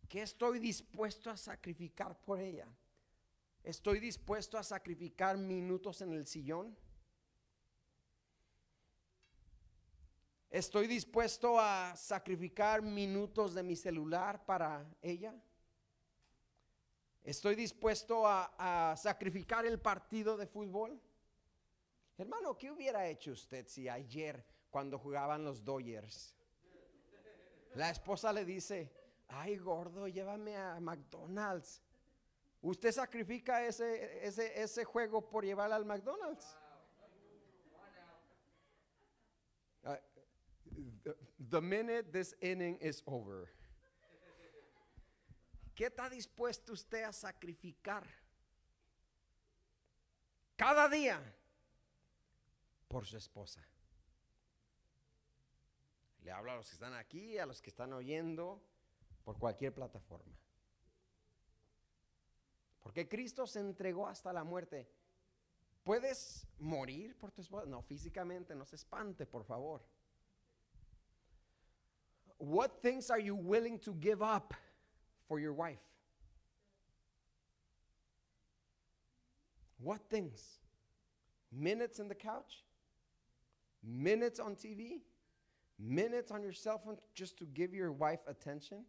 ¿Qué 0.10 0.24
estoy 0.24 0.58
dispuesto 0.60 1.30
a 1.30 1.38
sacrificar 1.38 2.18
por 2.18 2.40
ella? 2.40 2.68
¿Estoy 3.64 4.00
dispuesto 4.00 4.58
a 4.58 4.64
sacrificar 4.64 5.38
minutos 5.38 6.02
en 6.02 6.14
el 6.14 6.26
sillón? 6.26 6.76
¿Estoy 10.50 10.88
dispuesto 10.88 11.60
a 11.60 11.96
sacrificar 11.96 12.82
minutos 12.82 13.54
de 13.54 13.62
mi 13.62 13.76
celular 13.76 14.46
para 14.46 14.88
ella? 15.02 15.36
¿Estoy 17.26 17.56
dispuesto 17.56 18.28
a, 18.28 18.94
sacrificar 18.96 19.66
el 19.66 19.80
partido 19.80 20.38
de 20.38 20.46
fútbol? 20.46 21.02
Hermano, 22.20 22.56
¿qué 22.56 22.70
hubiera 22.70 23.08
hecho 23.08 23.32
usted 23.32 23.68
si 23.68 23.90
ayer, 23.90 24.46
cuando 24.70 25.00
jugaban 25.00 25.44
los 25.44 25.64
Dodgers, 25.66 26.36
la 27.74 27.90
esposa 27.90 28.32
le 28.32 28.46
dice, 28.46 28.92
ay 29.28 29.58
gordo, 29.58 30.08
llévame 30.08 30.56
a 30.56 30.80
McDonald's? 30.80 31.82
¿Usted 32.62 32.92
sacrifica 32.92 33.66
ese, 33.66 34.86
juego 34.86 35.28
por 35.28 35.44
llevar 35.44 35.72
al 35.72 35.84
McDonald's? 35.84 36.56
Uh, 39.84 39.96
the 41.50 41.62
minute 41.62 42.12
this 42.12 42.36
inning 42.42 42.78
is 42.82 43.02
over. 43.08 43.50
¿Qué 45.76 45.88
está 45.88 46.10
dispuesto 46.10 46.72
usted 46.72 47.04
a 47.04 47.12
sacrificar 47.12 48.08
cada 50.56 50.88
día 50.88 51.22
por 52.88 53.06
su 53.06 53.18
esposa? 53.18 53.62
Le 56.22 56.32
hablo 56.32 56.54
a 56.54 56.56
los 56.56 56.70
que 56.70 56.76
están 56.76 56.94
aquí, 56.94 57.38
a 57.38 57.46
los 57.46 57.62
que 57.62 57.70
están 57.70 57.92
oyendo 57.92 58.64
por 59.26 59.38
cualquier 59.38 59.74
plataforma. 59.74 60.34
Porque 62.80 63.10
Cristo 63.10 63.46
se 63.46 63.60
entregó 63.60 64.08
hasta 64.08 64.32
la 64.32 64.46
muerte. 64.46 64.90
¿Puedes 65.84 66.48
morir 66.58 67.18
por 67.18 67.32
tu 67.32 67.42
esposa? 67.42 67.66
No, 67.66 67.82
físicamente, 67.82 68.56
no 68.56 68.64
se 68.66 68.78
espante, 68.78 69.26
por 69.26 69.44
favor. 69.44 69.84
What 72.38 72.80
things 72.82 73.12
are 73.12 73.22
you 73.22 73.36
willing 73.36 73.78
to 73.80 73.94
give 74.00 74.24
up 74.24 74.54
for 75.28 75.40
your 75.40 75.54
wife? 75.54 75.80
What 79.78 80.02
things? 80.10 80.60
Minutes 81.52 82.00
in 82.00 82.08
the 82.08 82.16
couch? 82.16 82.64
Minutes 83.84 84.40
on 84.40 84.56
TV? 84.56 85.02
Minutes 85.78 86.32
on 86.32 86.42
your 86.42 86.54
cell 86.54 86.80
phone 86.84 86.98
just 87.14 87.38
to 87.40 87.46
give 87.46 87.74
your 87.74 87.92
wife 87.92 88.22
attention? 88.28 88.86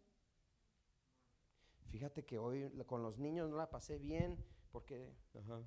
Fíjate 1.93 2.25
que 2.25 2.37
hoy 2.37 2.69
con 2.87 3.03
los 3.03 3.17
niños 3.17 3.49
no 3.49 3.57
la 3.57 3.67
pasé 3.67 3.97
bien 3.99 4.37
porque, 4.71 5.13
ajá, 5.35 5.63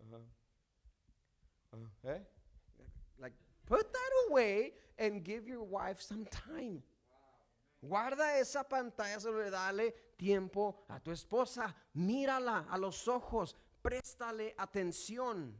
ajá, 0.00 0.22
¿eh? 2.04 2.20
Like, 3.18 3.34
put 3.66 3.92
that 3.92 4.10
away 4.28 4.72
and 4.98 5.24
give 5.24 5.46
your 5.46 5.62
wife 5.62 6.00
some 6.00 6.24
time. 6.26 6.82
Guarda 7.80 8.38
esa 8.38 8.68
pantalla 8.68 9.20
sobre 9.20 9.50
dale 9.50 9.92
tiempo 10.16 10.84
a 10.88 11.00
tu 11.00 11.12
esposa. 11.12 11.74
Mírala 11.94 12.66
a 12.68 12.76
los 12.76 13.06
ojos. 13.06 13.56
Préstale 13.82 14.54
atención. 14.58 15.56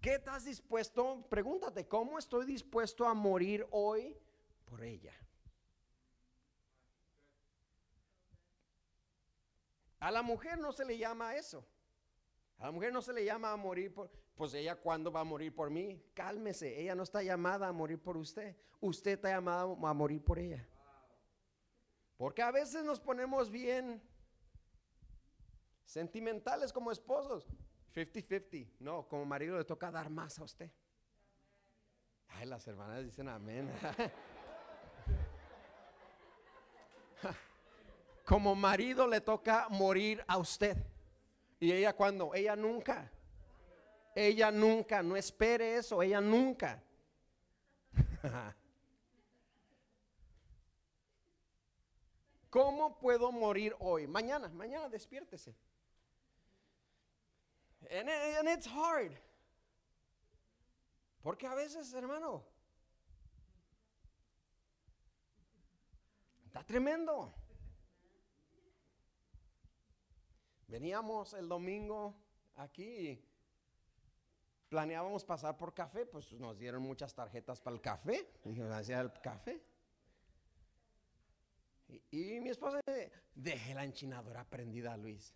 ¿Qué 0.00 0.16
estás 0.16 0.44
dispuesto? 0.44 1.26
Pregúntate, 1.30 1.88
¿cómo 1.88 2.18
estoy 2.18 2.44
dispuesto 2.44 3.06
a 3.06 3.14
morir 3.14 3.66
hoy 3.70 4.14
por 4.66 4.82
ella? 4.82 5.14
A 10.00 10.10
la 10.10 10.20
mujer 10.20 10.58
no 10.58 10.70
se 10.72 10.84
le 10.84 10.98
llama 10.98 11.34
eso. 11.34 11.66
A 12.58 12.66
la 12.66 12.72
mujer 12.72 12.92
no 12.92 13.00
se 13.00 13.14
le 13.14 13.24
llama 13.24 13.52
a 13.52 13.56
morir 13.56 13.94
por, 13.94 14.10
pues 14.36 14.52
ella 14.52 14.76
cuándo 14.76 15.10
va 15.10 15.20
a 15.20 15.24
morir 15.24 15.54
por 15.54 15.70
mí. 15.70 16.04
Cálmese, 16.12 16.78
ella 16.78 16.94
no 16.94 17.04
está 17.04 17.22
llamada 17.22 17.68
a 17.68 17.72
morir 17.72 17.98
por 17.98 18.18
usted. 18.18 18.54
Usted 18.80 19.12
está 19.12 19.30
llamado 19.30 19.78
a 19.86 19.94
morir 19.94 20.22
por 20.22 20.38
ella. 20.38 20.68
Porque 22.16 22.42
a 22.42 22.50
veces 22.50 22.84
nos 22.84 23.00
ponemos 23.00 23.50
bien 23.50 24.00
sentimentales 25.84 26.72
como 26.72 26.92
esposos. 26.92 27.46
50-50. 27.94 28.68
No, 28.80 29.06
como 29.08 29.24
marido 29.24 29.58
le 29.58 29.64
toca 29.64 29.90
dar 29.90 30.10
más 30.10 30.38
a 30.38 30.44
usted. 30.44 30.70
Ay, 32.28 32.46
las 32.46 32.66
hermanas 32.66 33.04
dicen 33.04 33.28
amén. 33.28 33.70
como 38.24 38.54
marido 38.54 39.06
le 39.06 39.20
toca 39.20 39.68
morir 39.68 40.24
a 40.26 40.38
usted. 40.38 40.76
¿Y 41.60 41.72
ella 41.72 41.94
cuando 41.94 42.34
Ella 42.34 42.56
nunca. 42.56 43.10
Ella 44.14 44.50
nunca. 44.50 45.02
No 45.02 45.16
espere 45.16 45.76
eso. 45.76 46.02
Ella 46.02 46.20
nunca. 46.20 46.82
¿Cómo 52.54 52.96
puedo 53.00 53.32
morir 53.32 53.74
hoy? 53.80 54.06
Mañana, 54.06 54.48
mañana 54.48 54.88
despiértese. 54.88 55.56
And, 57.90 58.48
it's 58.48 58.68
hard. 58.68 59.10
Porque 61.20 61.48
a 61.48 61.54
veces, 61.56 61.92
hermano, 61.92 62.44
está 66.46 66.62
tremendo. 66.62 67.34
Veníamos 70.68 71.34
el 71.34 71.48
domingo 71.48 72.14
aquí 72.54 73.20
planeábamos 74.68 75.24
pasar 75.24 75.56
por 75.56 75.74
café, 75.74 76.06
pues 76.06 76.32
nos 76.34 76.56
dieron 76.56 76.82
muchas 76.82 77.12
tarjetas 77.14 77.60
para 77.60 77.74
el 77.74 77.82
café. 77.82 78.30
Dije, 78.44 78.62
hacía 78.72 79.00
el 79.00 79.12
café. 79.20 79.73
Y, 82.10 82.40
mi 82.40 82.50
esposa, 82.50 82.80
dejé 83.34 83.74
la 83.74 83.84
enchinadora 83.84 84.44
prendida, 84.44 84.96
Luis. 84.96 85.34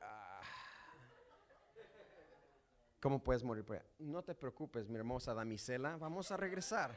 Ah. 0.00 0.40
¿Cómo 3.00 3.22
puedes 3.22 3.42
morir? 3.42 3.64
No 3.98 4.22
te 4.22 4.34
preocupes, 4.34 4.88
mi 4.88 4.96
hermosa 4.96 5.34
damisela, 5.34 5.96
vamos 5.96 6.30
a 6.30 6.36
regresar. 6.36 6.96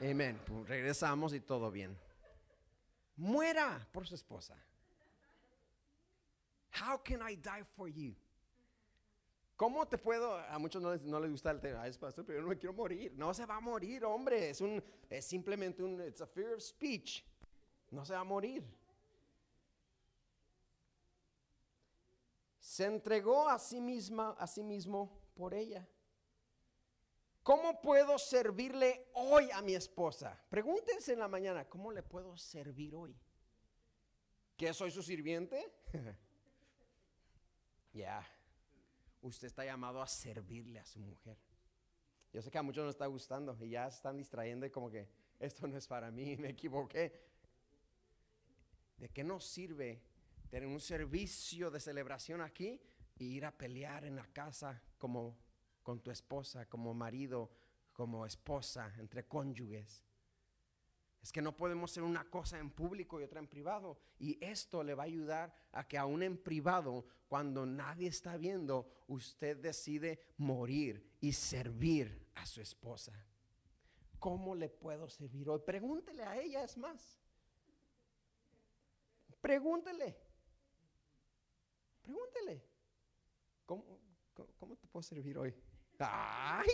Amén. 0.00 0.38
Pues 0.46 0.68
regresamos 0.68 1.32
y 1.34 1.40
todo 1.40 1.70
bien. 1.70 1.96
Muera 3.16 3.86
por 3.92 4.06
su 4.06 4.14
esposa. 4.14 4.56
How 6.80 7.02
can 7.02 7.20
I 7.26 7.36
die 7.36 7.64
for 7.76 7.88
you? 7.88 8.14
¿Cómo 9.56 9.86
te 9.86 9.98
puedo? 9.98 10.36
A 10.36 10.58
muchos 10.58 10.80
no 10.80 10.92
les, 10.92 11.02
no 11.02 11.20
les 11.20 11.30
gusta 11.30 11.50
el 11.50 11.60
tema, 11.60 11.86
es 11.86 11.98
pastor, 11.98 12.24
pero 12.24 12.38
yo 12.38 12.42
no 12.42 12.48
me 12.48 12.56
quiero 12.56 12.72
morir. 12.72 13.12
No 13.14 13.34
se 13.34 13.44
va 13.44 13.56
a 13.56 13.60
morir, 13.60 14.04
hombre. 14.04 14.50
Es, 14.50 14.62
un, 14.62 14.82
es 15.10 15.24
simplemente 15.26 15.82
un, 15.82 16.00
it's 16.00 16.22
a 16.22 16.26
fear 16.26 16.54
of 16.54 16.62
speech. 16.62 17.22
No 17.90 18.04
se 18.04 18.14
va 18.14 18.20
a 18.20 18.24
morir. 18.24 18.64
Se 22.58 22.84
entregó 22.84 23.48
a 23.48 23.58
sí 23.58 23.80
misma, 23.80 24.36
a 24.38 24.46
sí 24.46 24.62
mismo 24.62 25.20
por 25.34 25.54
ella. 25.54 25.88
¿Cómo 27.42 27.80
puedo 27.80 28.18
servirle 28.18 29.08
hoy 29.14 29.50
a 29.50 29.62
mi 29.62 29.74
esposa? 29.74 30.40
Pregúntense 30.48 31.14
en 31.14 31.18
la 31.18 31.28
mañana, 31.28 31.68
¿cómo 31.68 31.90
le 31.90 32.02
puedo 32.02 32.36
servir 32.36 32.94
hoy? 32.94 33.18
¿Que 34.56 34.72
soy 34.72 34.90
su 34.90 35.02
sirviente? 35.02 35.72
Ya, 37.92 38.24
usted 39.20 39.48
está 39.48 39.64
llamado 39.64 40.00
a 40.00 40.06
servirle 40.06 40.78
a 40.78 40.84
su 40.84 41.00
mujer. 41.00 41.36
Yo 42.32 42.40
sé 42.40 42.48
que 42.48 42.58
a 42.58 42.62
muchos 42.62 42.84
no 42.84 42.90
está 42.90 43.06
gustando 43.06 43.56
y 43.60 43.70
ya 43.70 43.88
están 43.88 44.16
distrayendo 44.16 44.64
y 44.64 44.70
como 44.70 44.88
que 44.88 45.08
esto 45.40 45.66
no 45.66 45.76
es 45.76 45.88
para 45.88 46.10
mí, 46.10 46.36
me 46.36 46.50
equivoqué. 46.50 47.29
¿De 49.00 49.08
qué 49.08 49.24
nos 49.24 49.46
sirve 49.46 50.02
tener 50.50 50.68
un 50.68 50.78
servicio 50.78 51.70
de 51.70 51.80
celebración 51.80 52.42
aquí 52.42 52.78
e 53.18 53.24
ir 53.24 53.46
a 53.46 53.56
pelear 53.56 54.04
en 54.04 54.14
la 54.14 54.26
casa 54.26 54.82
como 54.98 55.38
con 55.82 56.00
tu 56.00 56.10
esposa, 56.10 56.68
como 56.68 56.92
marido, 56.92 57.50
como 57.94 58.26
esposa, 58.26 58.92
entre 58.98 59.26
cónyuges? 59.26 60.04
Es 61.22 61.32
que 61.32 61.40
no 61.40 61.56
podemos 61.56 61.90
hacer 61.90 62.02
una 62.02 62.28
cosa 62.28 62.58
en 62.58 62.70
público 62.70 63.18
y 63.18 63.24
otra 63.24 63.40
en 63.40 63.46
privado. 63.46 63.98
Y 64.18 64.42
esto 64.44 64.82
le 64.82 64.94
va 64.94 65.04
a 65.04 65.06
ayudar 65.06 65.54
a 65.72 65.88
que 65.88 65.96
aún 65.96 66.22
en 66.22 66.36
privado, 66.36 67.06
cuando 67.26 67.64
nadie 67.64 68.08
está 68.08 68.36
viendo, 68.36 68.86
usted 69.08 69.56
decide 69.56 70.20
morir 70.36 71.16
y 71.20 71.32
servir 71.32 72.26
a 72.34 72.44
su 72.44 72.60
esposa. 72.60 73.12
¿Cómo 74.18 74.54
le 74.54 74.68
puedo 74.68 75.08
servir 75.08 75.48
hoy? 75.48 75.60
Pregúntele 75.64 76.22
a 76.22 76.38
ella, 76.38 76.64
es 76.64 76.76
más. 76.76 77.19
Pregúntele. 79.40 80.16
Pregúntele. 82.02 82.64
¿Cómo, 83.66 83.84
cómo, 84.58 84.76
te 84.76 84.86
puedo 84.88 85.02
servir 85.02 85.38
hoy? 85.38 85.54
Ay, 85.98 86.68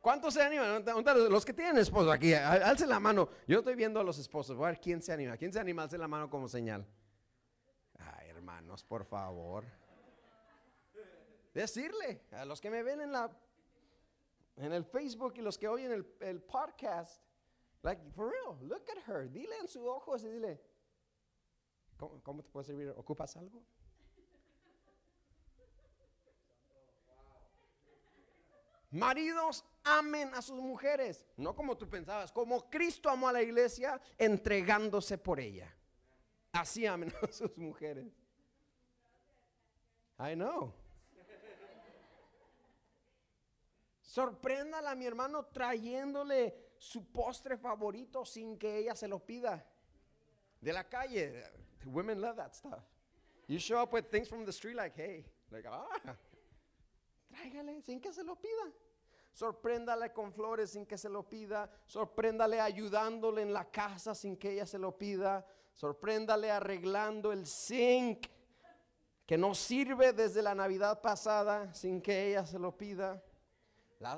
¿Cuántos 0.00 0.34
se 0.34 0.42
animan? 0.42 0.84
Los 1.30 1.44
que 1.44 1.54
tienen 1.54 1.78
esposo 1.78 2.10
aquí, 2.12 2.34
alce 2.34 2.86
la 2.86 3.00
mano. 3.00 3.28
Yo 3.46 3.60
estoy 3.60 3.74
viendo 3.74 4.00
a 4.00 4.04
los 4.04 4.18
esposos. 4.18 4.56
Voy 4.56 4.66
a 4.66 4.70
ver 4.70 4.80
quién 4.80 5.00
se 5.00 5.12
anima. 5.12 5.36
¿Quién 5.36 5.52
se 5.52 5.60
anima? 5.60 5.84
Alce 5.84 5.96
la 5.96 6.08
mano 6.08 6.28
como 6.28 6.46
señal. 6.46 6.86
Ay, 7.98 8.28
hermanos, 8.28 8.84
por 8.84 9.04
favor. 9.04 9.64
Decirle 11.54 12.22
a 12.32 12.44
los 12.44 12.60
que 12.60 12.68
me 12.68 12.82
ven 12.82 13.00
en 13.00 13.12
la 13.12 13.30
en 14.56 14.72
el 14.72 14.84
Facebook 14.84 15.34
y 15.36 15.40
los 15.40 15.58
que 15.58 15.68
oyen 15.68 15.92
el, 15.92 16.06
el 16.20 16.42
podcast, 16.42 17.22
like 17.84 18.00
for 18.14 18.30
real, 18.30 18.58
look 18.62 18.88
at 18.90 19.02
her. 19.06 19.28
Dile 19.28 19.56
en 19.60 19.68
sus 19.68 19.86
ojos 19.86 20.24
y 20.24 20.28
dile, 20.28 20.60
¿cómo, 21.96 22.20
cómo 22.22 22.42
te 22.42 22.50
puedo 22.50 22.64
servir? 22.64 22.88
¿Ocupas 22.96 23.36
algo? 23.36 23.62
Maridos, 28.90 29.64
amen 29.82 30.32
a 30.34 30.40
sus 30.40 30.60
mujeres, 30.60 31.26
no 31.36 31.54
como 31.54 31.76
tú 31.76 31.88
pensabas, 31.88 32.30
como 32.30 32.70
Cristo 32.70 33.10
amó 33.10 33.28
a 33.28 33.32
la 33.32 33.42
iglesia 33.42 34.00
entregándose 34.16 35.18
por 35.18 35.40
ella. 35.40 35.74
Así 36.52 36.86
amen 36.86 37.12
a 37.20 37.26
sus 37.32 37.56
mujeres. 37.58 38.06
I 40.20 40.34
know. 40.34 40.72
Sorpréndala 44.00 44.94
mi 44.94 45.06
hermano 45.06 45.46
trayéndole 45.46 46.63
su 46.84 47.10
postre 47.10 47.56
favorito 47.56 48.26
sin 48.26 48.58
que 48.58 48.76
ella 48.76 48.94
se 48.94 49.08
lo 49.08 49.18
pida. 49.18 49.64
De 50.60 50.70
la 50.70 50.84
calle. 50.84 51.42
Women 51.86 52.20
love 52.20 52.36
that 52.36 52.52
stuff. 52.52 52.84
You 53.46 53.58
show 53.58 53.82
up 53.82 53.94
with 53.94 54.10
things 54.10 54.28
from 54.28 54.44
the 54.44 54.52
street 54.52 54.76
like, 54.76 54.94
hey, 54.94 55.24
like, 55.50 55.66
ah, 55.66 55.86
tráigale 57.30 57.80
sin 57.82 58.00
que 58.00 58.12
se 58.12 58.22
lo 58.22 58.36
pida. 58.36 58.70
Sorpréndale 59.32 60.12
con 60.12 60.30
flores 60.30 60.72
sin 60.72 60.84
que 60.84 60.98
se 60.98 61.08
lo 61.08 61.22
pida. 61.22 61.70
Sorpréndale 61.86 62.60
ayudándole 62.60 63.40
en 63.40 63.54
la 63.54 63.64
casa 63.64 64.14
sin 64.14 64.36
que 64.36 64.52
ella 64.52 64.66
se 64.66 64.78
lo 64.78 64.98
pida. 64.98 65.46
Sorpréndale 65.72 66.50
arreglando 66.50 67.32
el 67.32 67.46
zinc 67.46 68.26
que 69.24 69.38
no 69.38 69.54
sirve 69.54 70.12
desde 70.12 70.42
la 70.42 70.54
Navidad 70.54 71.00
pasada 71.00 71.72
sin 71.72 72.02
que 72.02 72.28
ella 72.28 72.44
se 72.44 72.58
lo 72.58 72.76
pida. 72.76 73.22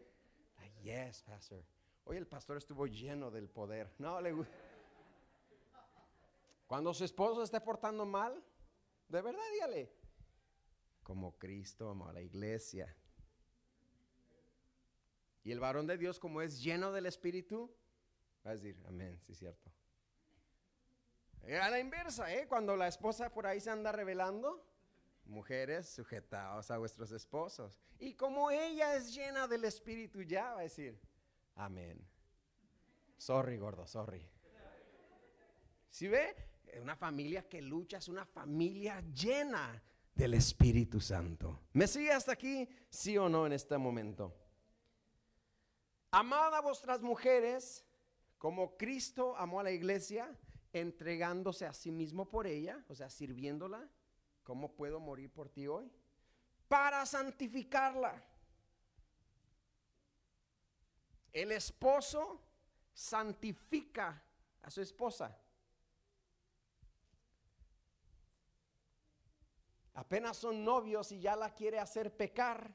yes, 0.83 1.23
pastor. 1.23 1.65
Hoy 2.03 2.17
el 2.17 2.27
pastor 2.27 2.57
estuvo 2.57 2.85
lleno 2.89 3.31
del 3.31 3.49
poder. 3.49 3.95
No 3.99 4.21
le 4.21 4.35
Cuando 6.67 6.93
su 6.93 7.05
esposo 7.05 7.45
esté 7.45 7.61
portando 7.61 8.05
mal, 8.05 8.43
de 9.07 9.23
verdad 9.23 9.41
dígale, 9.53 9.93
como 11.05 11.39
Cristo 11.39 11.91
amó 11.91 12.09
a 12.09 12.13
la 12.13 12.23
iglesia. 12.23 12.93
Y 15.45 15.53
el 15.53 15.61
varón 15.61 15.87
de 15.87 15.97
Dios, 15.97 16.19
como 16.19 16.43
es 16.43 16.61
lleno 16.61 16.91
del 16.91 17.07
Espíritu, 17.07 17.73
Va 18.45 18.51
a 18.51 18.55
decir, 18.55 18.77
amén, 18.89 19.21
sí 19.21 19.31
es 19.31 19.39
cierto. 19.39 19.71
a 21.45 21.71
la 21.71 21.79
inversa, 21.79 22.35
¿eh? 22.35 22.49
Cuando 22.49 22.77
la 22.77 22.89
esposa 22.89 23.31
por 23.31 23.47
ahí 23.47 23.61
se 23.61 23.71
anda 23.71 23.93
revelando, 23.93 24.72
mujeres 25.25 25.89
sujetados 25.89 26.71
a 26.71 26.79
vuestros 26.79 27.13
esposos. 27.13 27.81
Y 27.99 28.15
como 28.15 28.51
ella 28.51 28.97
es 28.97 29.15
llena 29.15 29.47
del 29.47 29.65
Espíritu 29.65 30.23
ya, 30.23 30.55
va 30.55 30.61
a 30.61 30.63
decir, 30.63 31.01
amén. 31.55 32.07
Sorry, 33.17 33.57
gordo, 33.57 33.87
sorry. 33.87 34.29
Si 35.91 36.09
ve? 36.09 36.35
Una 36.81 36.97
familia 36.97 37.49
que 37.49 37.61
lucha 37.61 37.99
es 37.99 38.09
una 38.09 38.25
familia 38.25 39.01
llena 39.13 39.83
del 40.15 40.35
Espíritu 40.35 41.01
Santo. 41.01 41.61
¿Me 41.75 41.87
sigue 41.87 42.13
hasta 42.13 42.33
aquí? 42.33 42.69
¿Sí 42.89 43.17
o 43.19 43.29
no 43.29 43.47
en 43.47 43.53
este 43.53 43.77
momento? 43.77 44.35
Amad 46.11 46.55
a 46.55 46.61
vuestras 46.61 47.01
mujeres 47.03 47.85
como 48.43 48.77
Cristo 48.77 49.37
amó 49.37 49.61
a 49.61 49.63
la 49.63 49.71
iglesia, 49.71 50.37
entregándose 50.73 51.65
a 51.65 51.73
sí 51.73 51.93
mismo 51.93 52.29
por 52.29 52.49
ella, 52.49 52.85
o 52.89 52.95
sea, 52.97 53.09
sirviéndola, 53.09 53.89
¿cómo 54.43 54.73
puedo 54.73 55.01
morir 55.01 55.31
por 55.31 55.49
ti 55.49 55.67
hoy? 55.67 55.91
Para 56.69 57.05
santificarla. 57.07 58.23
El 61.33 61.53
esposo 61.53 62.41
santifica 62.93 64.23
a 64.63 64.71
su 64.71 64.81
esposa. 64.81 65.37
Apenas 69.95 70.37
son 70.37 70.65
novios 70.65 71.13
y 71.13 71.21
ya 71.21 71.37
la 71.37 71.55
quiere 71.55 71.79
hacer 71.79 72.17
pecar. 72.17 72.75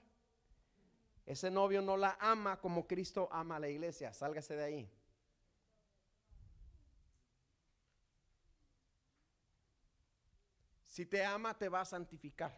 Ese 1.25 1.51
novio 1.51 1.81
no 1.81 1.97
la 1.97 2.17
ama 2.19 2.59
como 2.59 2.87
Cristo 2.87 3.27
ama 3.31 3.57
a 3.57 3.59
la 3.59 3.69
iglesia. 3.69 4.13
Sálgase 4.13 4.55
de 4.55 4.63
ahí. 4.63 4.96
Si 10.97 11.05
te 11.05 11.23
ama, 11.23 11.55
te 11.55 11.69
va 11.69 11.81
a 11.81 11.85
santificar. 11.85 12.51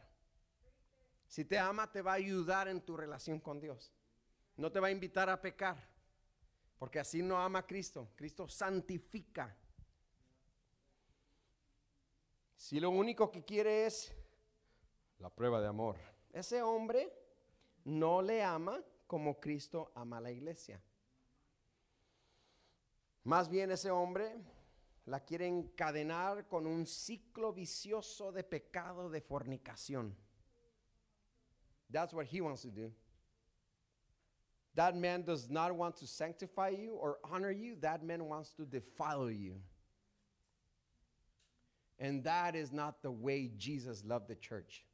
Si 1.28 1.44
te 1.44 1.60
ama, 1.60 1.92
te 1.92 2.02
va 2.02 2.14
a 2.14 2.16
ayudar 2.16 2.70
en 2.70 2.80
tu 2.80 2.96
relación 2.96 3.42
con 3.42 3.60
Dios. 3.60 3.92
No 4.56 4.72
te 4.72 4.80
va 4.80 4.88
a 4.88 4.92
invitar 4.92 5.30
a 5.30 5.42
pecar, 5.42 5.76
porque 6.78 7.02
así 7.02 7.22
no 7.22 7.38
ama 7.38 7.60
a 7.60 7.68
Cristo. 7.68 8.14
Cristo 8.16 8.48
santifica. 8.48 9.54
Si 12.56 12.80
lo 12.80 12.92
único 12.92 13.30
que 13.30 13.44
quiere 13.44 13.86
es 13.86 14.16
la 15.18 15.30
prueba 15.30 15.60
de 15.60 15.68
amor, 15.68 15.98
ese 16.32 16.62
hombre 16.62 17.12
no 17.84 18.22
le 18.22 18.42
ama 18.42 18.82
como 19.06 19.42
Cristo 19.42 19.92
ama 19.96 20.20
a 20.20 20.22
la 20.22 20.32
iglesia. 20.32 20.82
Más 23.26 23.50
bien 23.50 23.70
ese 23.72 23.92
hombre 23.92 24.34
la 25.10 25.20
quiere 25.20 25.48
encadenar 25.48 26.48
con 26.48 26.68
un 26.68 26.86
ciclo 26.86 27.52
vicioso 27.52 28.32
de 28.32 28.44
pecado 28.44 29.10
de 29.10 29.22
fornicación. 29.22 30.12
That's 31.92 32.14
what 32.14 32.28
he 32.28 32.42
wants 32.42 32.62
to 32.62 32.70
do. 32.70 32.92
That 34.76 34.96
man 34.96 35.24
does 35.24 35.50
not 35.50 35.76
want 35.76 35.98
to 35.98 36.08
sanctify 36.08 36.70
you 36.70 36.94
or 36.94 37.18
honor 37.24 37.52
you, 37.52 37.76
that 37.82 38.04
man 38.04 38.26
wants 38.26 38.52
to 38.52 38.66
defile 38.66 39.32
you. 39.32 39.56
And 41.98 42.24
that 42.24 42.56
is 42.56 42.72
not 42.72 43.02
the 43.02 43.12
way 43.12 43.52
Jesus 43.58 44.06
loved 44.06 44.28
the 44.28 44.36
church. 44.36 44.86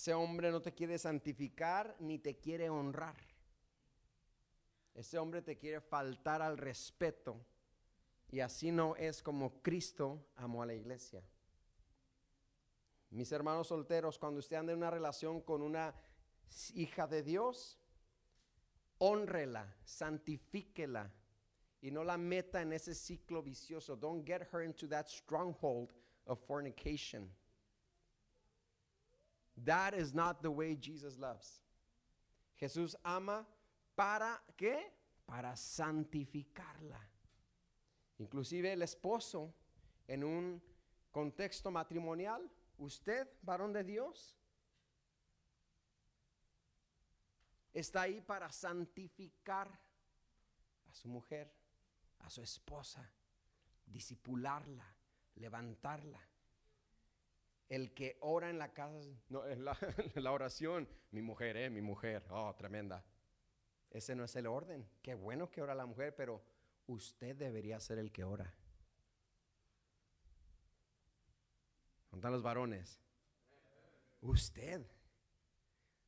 Ese 0.00 0.14
hombre 0.14 0.50
no 0.50 0.62
te 0.62 0.72
quiere 0.72 0.96
santificar 0.96 1.94
ni 1.98 2.18
te 2.18 2.38
quiere 2.38 2.70
honrar. 2.70 3.18
Ese 4.94 5.18
hombre 5.18 5.42
te 5.42 5.58
quiere 5.58 5.82
faltar 5.82 6.40
al 6.40 6.56
respeto. 6.56 7.38
Y 8.30 8.40
así 8.40 8.72
no 8.72 8.96
es 8.96 9.22
como 9.22 9.60
Cristo 9.60 10.30
amó 10.36 10.62
a 10.62 10.66
la 10.66 10.72
iglesia. 10.72 11.22
Mis 13.10 13.30
hermanos 13.30 13.66
solteros, 13.66 14.18
cuando 14.18 14.38
usted 14.38 14.56
anda 14.56 14.72
en 14.72 14.78
una 14.78 14.90
relación 14.90 15.42
con 15.42 15.60
una 15.60 15.94
hija 16.72 17.06
de 17.06 17.22
Dios, 17.22 17.78
honrela, 18.96 19.76
santifíquela 19.84 21.12
y 21.82 21.90
no 21.90 22.04
la 22.04 22.16
meta 22.16 22.62
en 22.62 22.72
ese 22.72 22.94
ciclo 22.94 23.42
vicioso. 23.42 23.96
Don't 23.96 24.26
get 24.26 24.48
her 24.50 24.62
into 24.62 24.88
that 24.88 25.08
stronghold 25.08 25.92
of 26.24 26.40
fornication. 26.46 27.30
That 29.56 29.94
is 29.94 30.14
not 30.14 30.42
the 30.42 30.50
way 30.50 30.76
Jesus 30.76 31.18
loves. 31.18 31.60
Jesús 32.60 32.96
ama 33.04 33.46
para 33.96 34.40
qué? 34.56 34.92
Para 35.26 35.56
santificarla. 35.56 37.00
Inclusive 38.18 38.72
el 38.72 38.82
esposo 38.82 39.54
en 40.06 40.24
un 40.24 40.62
contexto 41.10 41.70
matrimonial, 41.70 42.50
usted, 42.78 43.28
varón 43.42 43.72
de 43.72 43.84
Dios, 43.84 44.36
está 47.72 48.02
ahí 48.02 48.20
para 48.20 48.50
santificar 48.50 49.68
a 50.88 50.94
su 50.94 51.08
mujer, 51.08 51.52
a 52.20 52.30
su 52.30 52.42
esposa, 52.42 53.10
disipularla, 53.86 54.86
levantarla. 55.36 56.29
El 57.70 57.94
que 57.94 58.18
ora 58.20 58.50
en 58.50 58.58
la 58.58 58.74
casa, 58.74 59.00
no, 59.28 59.46
en 59.46 59.64
la, 59.64 59.78
la 60.16 60.32
oración, 60.32 60.86
mi 61.12 61.22
mujer, 61.22 61.56
eh, 61.56 61.70
mi 61.70 61.80
mujer, 61.80 62.24
oh, 62.28 62.54
tremenda. 62.56 63.02
Ese 63.90 64.14
no 64.14 64.24
es 64.24 64.36
el 64.36 64.46
orden. 64.46 64.86
Qué 65.00 65.14
bueno 65.14 65.50
que 65.50 65.62
ora 65.62 65.74
la 65.74 65.86
mujer, 65.86 66.14
pero 66.14 66.42
usted 66.86 67.36
debería 67.36 67.80
ser 67.80 67.98
el 67.98 68.12
que 68.12 68.24
ora. 68.24 68.52
¿Dónde 72.10 72.30
los 72.30 72.42
varones? 72.42 73.00
Usted. 74.20 74.84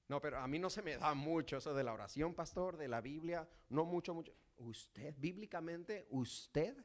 No, 0.09 0.21
pero 0.21 0.39
a 0.39 0.49
mí 0.49 0.59
no 0.59 0.69
se 0.69 0.83
me 0.83 0.97
da 0.97 1.15
mucho 1.15 1.59
eso 1.59 1.75
de 1.75 1.85
la 1.85 1.93
oración, 1.93 2.35
pastor, 2.35 2.77
de 2.77 2.89
la 2.89 3.01
Biblia. 3.01 3.49
No 3.69 3.85
mucho, 3.85 4.15
mucho. 4.15 4.33
Usted, 4.59 5.15
bíblicamente, 5.17 6.07
usted 6.11 6.77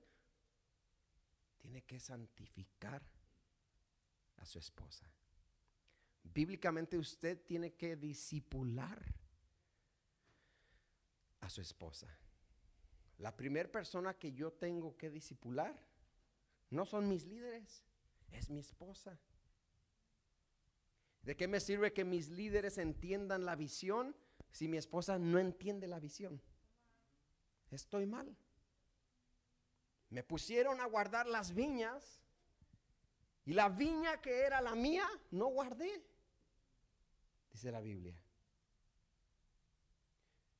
tiene 1.57 1.81
que 1.83 1.99
santificar 1.99 3.03
a 4.37 4.45
su 4.45 4.59
esposa. 4.59 5.11
Bíblicamente 6.23 6.97
usted 6.97 7.41
tiene 7.45 7.73
que 7.73 7.95
disipular 7.95 9.01
a 11.39 11.49
su 11.49 11.61
esposa. 11.61 12.07
La 13.17 13.35
primera 13.35 13.71
persona 13.71 14.13
que 14.13 14.33
yo 14.33 14.51
tengo 14.53 14.95
que 14.97 15.09
disipular 15.09 15.75
no 16.69 16.85
son 16.85 17.07
mis 17.07 17.25
líderes, 17.25 17.83
es 18.31 18.49
mi 18.49 18.59
esposa. 18.59 19.17
¿De 21.21 21.35
qué 21.35 21.47
me 21.47 21.59
sirve 21.59 21.93
que 21.93 22.05
mis 22.05 22.29
líderes 22.29 22.77
entiendan 22.77 23.45
la 23.45 23.55
visión 23.55 24.15
si 24.51 24.67
mi 24.67 24.77
esposa 24.77 25.17
no 25.17 25.39
entiende 25.39 25.87
la 25.87 25.99
visión? 25.99 26.41
Estoy 27.71 28.05
mal. 28.05 28.37
Me 30.09 30.23
pusieron 30.23 30.79
a 30.79 30.85
guardar 30.85 31.27
las 31.27 31.53
viñas 31.53 32.21
y 33.47 33.53
la 33.53 33.69
viña 33.69 34.19
que 34.21 34.41
era 34.41 34.59
la 34.59 34.75
mía 34.75 35.07
no 35.31 35.45
guardé, 35.47 36.05
dice 37.49 37.71
la 37.71 37.79
Biblia. 37.79 38.21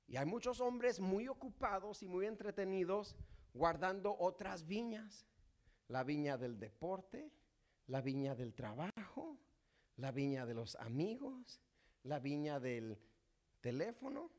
Y 0.07 0.15
hay 0.15 0.25
muchos 0.25 0.61
hombres 0.61 1.01
muy 1.01 1.27
ocupados 1.27 2.01
y 2.01 2.07
muy 2.07 2.25
entretenidos 2.25 3.17
guardando 3.53 4.15
otras 4.17 4.65
viñas. 4.65 5.27
La 5.89 6.05
viña 6.05 6.37
del 6.37 6.57
deporte, 6.57 7.29
la 7.87 7.99
viña 7.99 8.35
del 8.35 8.53
trabajo, 8.53 9.37
la 9.97 10.11
viña 10.11 10.45
de 10.45 10.53
los 10.53 10.77
amigos, 10.77 11.59
la 12.03 12.19
viña 12.19 12.57
del 12.61 12.97
teléfono. 13.59 14.31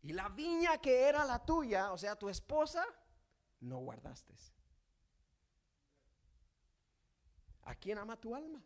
Y 0.00 0.14
la 0.14 0.30
viña 0.30 0.80
que 0.80 1.02
era 1.02 1.26
la 1.26 1.44
tuya, 1.44 1.92
o 1.92 1.98
sea, 1.98 2.16
tu 2.16 2.30
esposa, 2.30 2.86
no 3.60 3.80
guardaste. 3.80 4.34
¿A 7.64 7.74
quién 7.74 7.98
ama 7.98 8.20
tu 8.20 8.34
alma? 8.34 8.62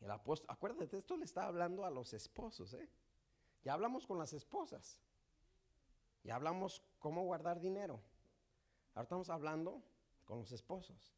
El 0.00 0.10
apóstol, 0.10 0.46
acuérdate, 0.50 0.96
esto 0.96 1.16
le 1.16 1.24
está 1.24 1.44
hablando 1.44 1.84
a 1.84 1.90
los 1.90 2.14
esposos, 2.14 2.72
¿eh? 2.74 2.88
Ya 3.62 3.74
hablamos 3.74 4.06
con 4.06 4.18
las 4.18 4.32
esposas. 4.32 5.00
Ya 6.24 6.36
hablamos 6.36 6.82
cómo 6.98 7.24
guardar 7.24 7.60
dinero. 7.60 8.00
Ahora 8.94 9.02
estamos 9.02 9.28
hablando 9.28 9.82
con 10.24 10.38
los 10.38 10.52
esposos. 10.52 11.12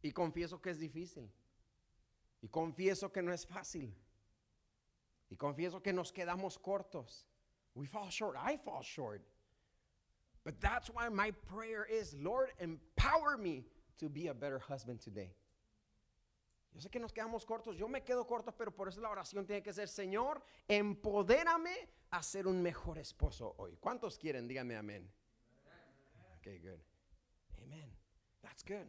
Y 0.00 0.12
confieso 0.12 0.62
que 0.62 0.70
es 0.70 0.78
difícil. 0.78 1.30
Y 2.40 2.48
confieso 2.48 3.12
que 3.12 3.22
no 3.22 3.32
es 3.32 3.46
fácil. 3.46 3.94
Y 5.28 5.36
confieso 5.36 5.82
que 5.82 5.92
nos 5.92 6.12
quedamos 6.12 6.58
cortos. 6.58 7.27
We 7.78 7.86
fall 7.86 8.10
short. 8.10 8.36
I 8.36 8.56
fall 8.56 8.82
short. 8.82 9.22
But 10.44 10.60
that's 10.60 10.88
why 10.88 11.08
my 11.10 11.30
prayer 11.30 11.86
is, 11.88 12.12
Lord, 12.20 12.50
empower 12.58 13.36
me 13.38 13.66
to 13.98 14.08
be 14.08 14.26
a 14.26 14.34
better 14.34 14.58
husband 14.58 15.00
today. 15.00 15.30
Yo 16.74 16.80
sé 16.80 16.90
que 16.90 17.00
nos 17.00 17.12
quedamos 17.12 17.46
cortos, 17.46 17.78
yo 17.78 17.86
me 17.86 18.00
quedo 18.00 18.26
corto, 18.26 18.52
pero 18.56 18.72
por 18.72 18.88
eso 18.88 19.00
la 19.00 19.10
oración 19.10 19.46
tiene 19.46 19.62
que 19.62 19.72
ser, 19.72 19.86
Señor, 19.86 20.42
empodérame 20.68 21.88
a 22.10 22.22
ser 22.22 22.48
un 22.48 22.60
mejor 22.60 22.98
esposo 22.98 23.54
hoy. 23.58 23.76
¿Cuántos 23.80 24.18
quieren? 24.18 24.48
Díganme 24.48 24.76
amén. 24.76 25.08
Okay, 26.38 26.58
good. 26.58 26.80
Amen. 27.62 27.90
That's 28.42 28.64
good. 28.64 28.88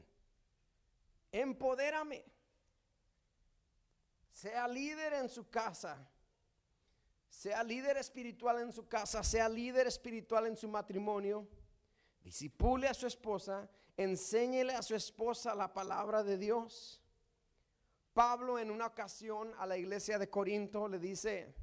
Empodérame. 1.32 2.24
Sea 4.32 4.68
líder 4.68 5.14
en 5.14 5.30
su 5.30 5.48
casa. 5.50 5.96
Sea 7.30 7.64
líder 7.64 7.98
espiritual 7.98 8.60
en 8.60 8.74
su 8.74 8.88
casa, 8.88 9.24
sea 9.24 9.48
líder 9.48 9.88
espiritual 9.88 10.48
en 10.48 10.58
su 10.58 10.68
matrimonio. 10.68 11.48
Disipule 12.22 12.88
a 12.88 12.94
su 12.94 13.08
esposa, 13.08 13.70
enséñele 13.96 14.74
a 14.74 14.82
su 14.82 14.96
esposa 14.96 15.56
la 15.56 15.74
palabra 15.74 16.24
de 16.24 16.38
Dios. 16.38 17.02
Pablo 18.14 18.60
en 18.60 18.72
una 18.72 18.88
ocasión 18.88 19.54
a 19.58 19.66
la 19.66 19.78
iglesia 19.78 20.18
de 20.18 20.30
Corinto 20.30 20.88
le 20.88 21.00
dice, 21.00 21.56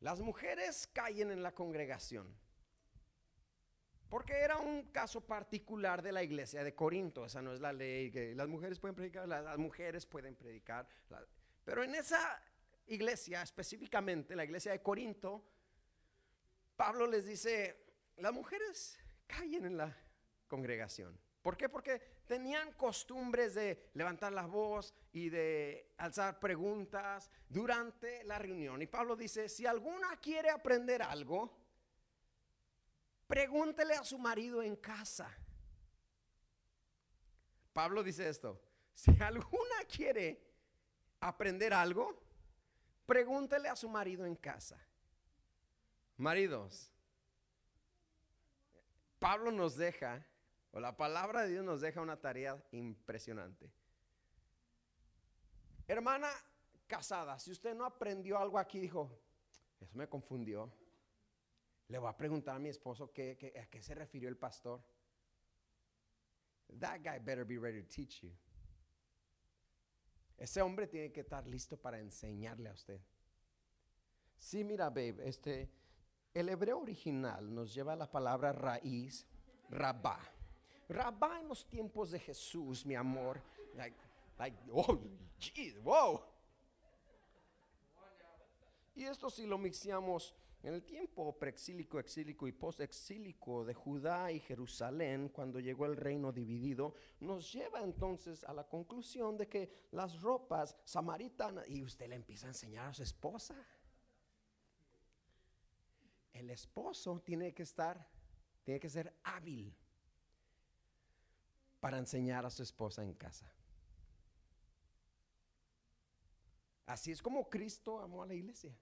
las 0.00 0.20
mujeres 0.20 0.88
caen 0.92 1.30
en 1.30 1.42
la 1.42 1.52
congregación. 1.52 2.34
Porque 4.08 4.40
era 4.40 4.58
un 4.58 4.90
caso 4.92 5.22
particular 5.22 6.02
de 6.02 6.12
la 6.12 6.22
iglesia 6.22 6.62
de 6.62 6.74
Corinto. 6.74 7.24
Esa 7.24 7.40
no 7.40 7.52
es 7.52 7.60
la 7.60 7.72
ley 7.72 8.10
que 8.10 8.34
las 8.34 8.46
mujeres 8.46 8.78
pueden 8.78 8.94
predicar, 8.94 9.26
las, 9.26 9.56
mujeres 9.56 10.04
pueden 10.04 10.34
predicar. 10.34 10.86
pero 11.64 11.82
en 11.82 11.94
esa 11.94 12.42
iglesia, 12.86 13.42
específicamente 13.42 14.36
la 14.36 14.44
iglesia 14.44 14.72
de 14.72 14.82
Corinto, 14.82 15.44
Pablo 16.76 17.06
les 17.06 17.26
dice, 17.26 17.84
las 18.16 18.32
mujeres 18.32 18.98
caen 19.26 19.64
en 19.64 19.76
la 19.76 19.96
congregación. 20.48 21.18
¿Por 21.42 21.56
qué? 21.56 21.68
Porque 21.68 21.98
tenían 22.26 22.72
costumbres 22.72 23.54
de 23.54 23.90
levantar 23.94 24.32
la 24.32 24.46
voz 24.46 24.94
y 25.12 25.28
de 25.28 25.92
alzar 25.98 26.38
preguntas 26.38 27.30
durante 27.48 28.22
la 28.24 28.38
reunión. 28.38 28.80
Y 28.80 28.86
Pablo 28.86 29.16
dice, 29.16 29.48
si 29.48 29.66
alguna 29.66 30.16
quiere 30.20 30.50
aprender 30.50 31.02
algo, 31.02 31.58
pregúntele 33.26 33.94
a 33.94 34.04
su 34.04 34.18
marido 34.18 34.62
en 34.62 34.76
casa. 34.76 35.36
Pablo 37.72 38.02
dice 38.02 38.28
esto, 38.28 38.60
si 38.94 39.10
alguna 39.20 39.84
quiere 39.88 40.52
aprender 41.20 41.72
algo, 41.72 42.22
pregúntele 43.06 43.68
a 43.68 43.76
su 43.76 43.88
marido 43.88 44.24
en 44.24 44.36
casa. 44.36 44.78
Maridos, 46.16 46.90
Pablo 49.18 49.50
nos 49.50 49.76
deja 49.76 50.26
o 50.72 50.80
la 50.80 50.96
palabra 50.96 51.42
de 51.42 51.50
Dios 51.50 51.64
nos 51.64 51.80
deja 51.80 52.00
una 52.00 52.20
tarea 52.20 52.60
impresionante. 52.72 53.70
Hermana 55.86 56.28
casada, 56.86 57.38
si 57.38 57.50
usted 57.50 57.74
no 57.74 57.84
aprendió 57.84 58.38
algo 58.38 58.58
aquí, 58.58 58.78
dijo, 58.78 59.10
eso 59.80 59.96
me 59.96 60.08
confundió. 60.08 60.72
Le 61.88 61.98
voy 61.98 62.08
a 62.08 62.16
preguntar 62.16 62.56
a 62.56 62.58
mi 62.58 62.70
esposo 62.70 63.12
qué, 63.12 63.54
a 63.62 63.66
qué 63.66 63.82
se 63.82 63.94
refirió 63.94 64.28
el 64.28 64.36
pastor. 64.36 64.82
That 66.80 67.00
guy 67.02 67.18
better 67.18 67.44
be 67.44 67.58
ready 67.58 67.82
to 67.82 67.88
teach 67.88 68.22
you. 68.22 68.32
Ese 70.42 70.60
hombre 70.60 70.88
tiene 70.88 71.12
que 71.12 71.20
estar 71.20 71.46
listo 71.46 71.76
para 71.76 72.00
enseñarle 72.00 72.68
a 72.68 72.72
usted. 72.72 73.00
Sí, 74.36 74.64
mira, 74.64 74.88
babe, 74.88 75.14
este, 75.20 75.70
el 76.34 76.48
hebreo 76.48 76.80
original 76.80 77.54
nos 77.54 77.72
lleva 77.72 77.92
a 77.92 77.96
la 77.96 78.10
palabra 78.10 78.50
raíz, 78.50 79.24
rabá. 79.70 80.18
Rabá 80.88 81.38
en 81.38 81.46
los 81.46 81.64
tiempos 81.68 82.10
de 82.10 82.18
Jesús, 82.18 82.84
mi 82.84 82.96
amor. 82.96 83.40
oh, 84.72 84.98
wow. 85.84 86.20
Y 88.96 89.04
esto 89.04 89.30
si 89.30 89.46
lo 89.46 89.58
mixamos 89.58 90.34
en 90.62 90.74
el 90.74 90.84
tiempo 90.84 91.36
preexílico, 91.36 91.98
exílico 91.98 92.46
y 92.46 92.52
postexílico 92.52 93.64
de 93.64 93.74
Judá 93.74 94.30
y 94.30 94.38
Jerusalén, 94.38 95.28
cuando 95.28 95.58
llegó 95.58 95.86
el 95.86 95.96
reino 95.96 96.30
dividido, 96.30 96.94
nos 97.18 97.52
lleva 97.52 97.82
entonces 97.82 98.44
a 98.44 98.52
la 98.52 98.68
conclusión 98.68 99.36
de 99.36 99.48
que 99.48 99.88
las 99.90 100.20
ropas 100.20 100.76
samaritanas, 100.84 101.68
y 101.68 101.82
usted 101.82 102.08
le 102.08 102.14
empieza 102.14 102.46
a 102.46 102.50
enseñar 102.50 102.88
a 102.88 102.94
su 102.94 103.02
esposa. 103.02 103.56
El 106.32 106.48
esposo 106.50 107.20
tiene 107.20 107.52
que 107.52 107.64
estar, 107.64 108.08
tiene 108.62 108.78
que 108.78 108.88
ser 108.88 109.12
hábil 109.24 109.74
para 111.80 111.98
enseñar 111.98 112.46
a 112.46 112.50
su 112.50 112.62
esposa 112.62 113.02
en 113.02 113.14
casa. 113.14 113.52
Así 116.86 117.10
es 117.10 117.20
como 117.20 117.50
Cristo 117.50 117.98
amó 117.98 118.22
a 118.22 118.26
la 118.26 118.34
iglesia. 118.34 118.76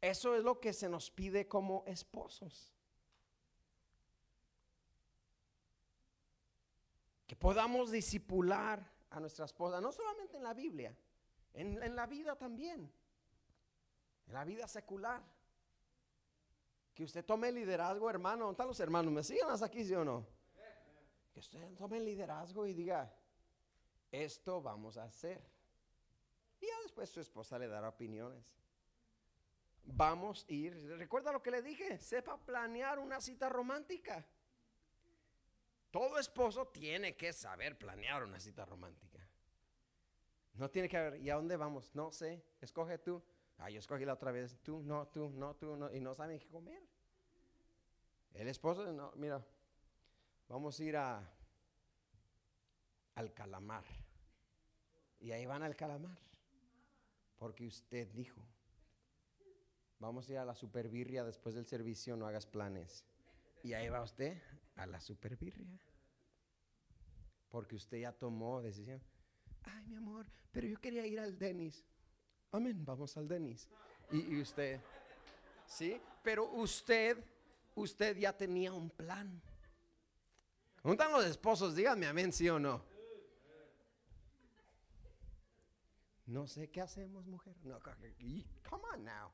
Eso 0.00 0.34
es 0.36 0.44
lo 0.44 0.60
que 0.60 0.72
se 0.72 0.88
nos 0.88 1.10
pide 1.10 1.48
como 1.48 1.84
esposos. 1.86 2.72
Que 7.26 7.34
podamos 7.34 7.90
disipular 7.90 8.88
a 9.10 9.20
nuestra 9.20 9.46
esposa, 9.46 9.80
no 9.80 9.90
solamente 9.90 10.36
en 10.36 10.42
la 10.42 10.54
Biblia, 10.54 10.96
en, 11.54 11.96
la 11.96 12.06
vida 12.06 12.36
también, 12.36 12.92
en 14.26 14.32
la 14.32 14.44
vida 14.44 14.68
secular. 14.68 15.22
Que 16.94 17.04
usted 17.04 17.24
tome 17.24 17.50
liderazgo, 17.52 18.08
hermano. 18.08 18.44
¿Dónde 18.44 18.52
están 18.52 18.68
los 18.68 18.80
hermanos? 18.80 19.12
¿Me 19.12 19.22
siguen 19.22 19.48
hasta 19.48 19.66
aquí, 19.66 19.84
sí 19.84 19.94
o 19.94 20.04
no? 20.04 20.26
Que 21.32 21.40
usted 21.40 21.74
tome 21.74 22.00
liderazgo 22.00 22.66
y 22.66 22.72
diga, 22.72 23.12
esto 24.10 24.62
vamos 24.62 24.96
a 24.96 25.04
hacer. 25.04 25.42
Y 26.60 26.66
ya 26.66 26.80
después 26.82 27.10
su 27.10 27.20
esposa 27.20 27.58
le 27.58 27.68
dará 27.68 27.88
opiniones. 27.88 28.44
Vamos 29.86 30.44
a 30.48 30.52
ir, 30.52 30.74
recuerda 30.98 31.32
lo 31.32 31.42
que 31.42 31.50
le 31.50 31.62
dije, 31.62 31.98
sepa 31.98 32.36
planear 32.36 32.98
una 32.98 33.20
cita 33.20 33.48
romántica. 33.48 34.26
Todo 35.90 36.18
esposo 36.18 36.66
tiene 36.66 37.16
que 37.16 37.32
saber 37.32 37.78
planear 37.78 38.24
una 38.24 38.38
cita 38.40 38.64
romántica. 38.64 39.26
No 40.54 40.70
tiene 40.70 40.88
que 40.88 40.96
haber, 40.96 41.20
¿y 41.22 41.30
a 41.30 41.36
dónde 41.36 41.56
vamos? 41.56 41.94
No 41.94 42.10
sé, 42.10 42.44
escoge 42.60 42.98
tú. 42.98 43.22
Ah, 43.58 43.70
yo 43.70 43.78
escogí 43.78 44.04
la 44.04 44.14
otra 44.14 44.32
vez, 44.32 44.58
tú, 44.62 44.82
no, 44.82 45.06
tú, 45.08 45.30
no, 45.30 45.54
tú, 45.56 45.76
no, 45.76 45.90
y 45.92 46.00
no 46.00 46.12
saben 46.14 46.38
qué 46.38 46.48
comer. 46.48 46.82
El 48.34 48.48
esposo, 48.48 48.92
no, 48.92 49.12
mira, 49.16 49.42
vamos 50.48 50.78
a 50.78 50.84
ir 50.84 50.96
a, 50.96 51.22
al 53.14 53.32
calamar. 53.32 53.84
Y 55.20 55.32
ahí 55.32 55.46
van 55.46 55.62
al 55.62 55.74
calamar. 55.74 56.18
Porque 57.36 57.66
usted 57.66 58.08
dijo, 58.08 58.40
vamos 59.98 60.28
a 60.28 60.32
ir 60.32 60.38
a 60.38 60.44
la 60.44 60.54
superbirria 60.54 61.24
después 61.24 61.54
del 61.54 61.66
servicio, 61.66 62.16
no 62.16 62.26
hagas 62.26 62.46
planes. 62.46 63.04
Y 63.62 63.72
ahí 63.72 63.88
va 63.88 64.02
usted 64.02 64.40
a 64.76 64.86
la 64.86 65.00
superbirria. 65.00 65.80
Porque 67.48 67.76
usted 67.76 67.98
ya 67.98 68.12
tomó 68.12 68.62
decisión. 68.62 69.00
Ay, 69.64 69.86
mi 69.86 69.96
amor, 69.96 70.26
pero 70.52 70.66
yo 70.66 70.80
quería 70.80 71.06
ir 71.06 71.18
al 71.18 71.38
Denis. 71.38 71.84
Amén, 72.52 72.84
vamos 72.84 73.16
al 73.16 73.26
Denis. 73.26 73.68
Y, 74.12 74.40
usted, 74.40 74.80
¿sí? 75.66 76.00
Pero 76.22 76.44
usted, 76.52 77.18
usted 77.74 78.16
ya 78.16 78.36
tenía 78.36 78.72
un 78.72 78.90
plan. 78.90 79.42
¿Cómo 80.82 80.92
están 80.92 81.10
los 81.10 81.24
esposos? 81.24 81.74
Díganme 81.74 82.06
amén, 82.06 82.32
sí 82.32 82.48
o 82.48 82.60
no. 82.60 82.84
No 86.26 86.46
sé 86.46 86.70
qué 86.70 86.80
hacemos, 86.80 87.26
mujer. 87.26 87.56
No, 87.62 87.80
come 87.80 88.84
on 88.94 89.04
now. 89.04 89.30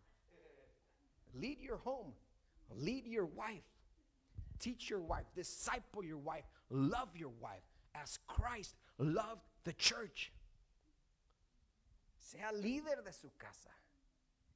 Lead 1.34 1.60
your 1.60 1.78
home. 1.78 2.12
Lead 2.76 3.06
your 3.06 3.26
wife. 3.26 3.64
Teach 4.58 4.88
your 4.90 5.00
wife. 5.00 5.24
Disciple 5.34 6.04
your 6.04 6.18
wife. 6.18 6.44
Love 6.70 7.16
your 7.16 7.32
wife 7.40 7.62
as 7.94 8.18
Christ 8.26 8.76
loved 8.98 9.42
the 9.64 9.72
church. 9.72 10.32
Sea 12.18 12.52
líder 12.54 13.02
de 13.04 13.12
su 13.12 13.30
casa. 13.38 13.70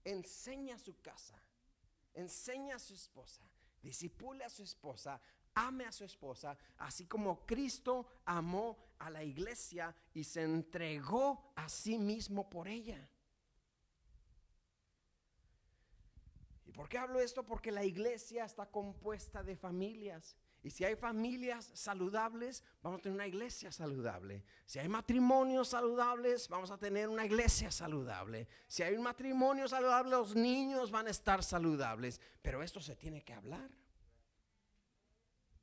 Enseña 0.05 0.79
su 0.79 0.95
casa. 1.03 1.35
Enseña 2.15 2.77
a 2.77 2.79
su 2.79 2.95
esposa. 2.95 3.43
Disipule 3.83 4.45
a 4.45 4.49
su 4.49 4.63
esposa. 4.63 5.21
Ame 5.55 5.85
a 5.85 5.93
su 5.93 6.05
esposa. 6.05 6.57
Así 6.79 7.07
como 7.07 7.45
Cristo 7.45 8.07
amó 8.25 8.77
a 8.99 9.11
la 9.11 9.23
iglesia 9.23 9.95
y 10.15 10.25
se 10.25 10.43
entregó 10.43 11.53
a 11.57 11.69
sí 11.69 11.99
mismo 11.99 12.49
por 12.49 12.69
ella. 12.69 13.09
Por 16.77 16.91
qué 16.91 16.99
hablo 16.99 17.21
esto? 17.21 17.43
Porque 17.43 17.73
la 17.73 17.85
iglesia 17.85 18.45
está 18.45 18.67
compuesta 18.67 19.43
de 19.43 19.57
familias. 19.57 20.37
Y 20.63 20.71
si 20.71 20.85
hay 20.85 20.95
familias 20.95 21.71
saludables, 21.73 22.63
vamos 22.83 22.99
a 22.99 23.03
tener 23.03 23.15
una 23.17 23.27
iglesia 23.27 23.73
saludable. 23.73 24.45
Si 24.67 24.79
hay 24.79 24.89
matrimonios 24.89 25.69
saludables, 25.69 26.49
vamos 26.49 26.71
a 26.71 26.77
tener 26.77 27.09
una 27.09 27.25
iglesia 27.25 27.71
saludable. 27.71 28.47
Si 28.67 28.83
hay 28.83 28.95
un 28.95 29.05
matrimonio 29.05 29.69
saludable, 29.69 30.11
los 30.11 30.35
niños 30.35 30.91
van 30.91 31.07
a 31.07 31.11
estar 31.11 31.43
saludables. 31.43 32.21
Pero 32.43 32.63
esto 32.63 32.81
se 32.81 32.95
tiene 32.95 33.23
que 33.23 33.33
hablar. 33.33 33.71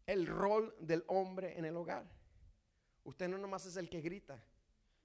El 0.07 0.25
rol 0.25 0.75
del 0.79 1.03
hombre 1.07 1.59
en 1.59 1.65
el 1.65 1.77
hogar. 1.77 2.09
Usted 3.03 3.27
no 3.27 3.37
nomás 3.37 3.65
es 3.67 3.77
el 3.77 3.89
que 3.89 4.01
grita. 4.01 4.43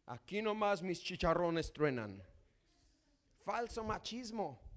Aquí 0.06 0.40
nomás 0.40 0.82
mis 0.82 1.02
chicharrones 1.02 1.70
truenan. 1.70 2.22
Falso 3.44 3.84
machismo. 3.84 4.67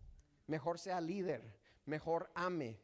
Mejor 0.51 0.79
sea 0.79 0.99
líder. 0.99 1.57
Mejor 1.85 2.29
ame 2.35 2.77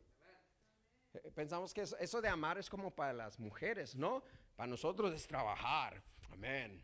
eh, 1.13 1.31
pensamos 1.31 1.73
que 1.73 1.81
eso, 1.81 2.21
de 2.21 2.29
amar 2.29 2.57
es 2.57 2.69
como 2.69 2.95
para 2.95 3.11
las 3.11 3.39
mujeres, 3.39 3.95
¿no? 3.95 4.23
Para 4.55 4.67
nosotros 4.67 5.13
es 5.13 5.27
trabajar. 5.27 6.01
Amén. 6.31 6.81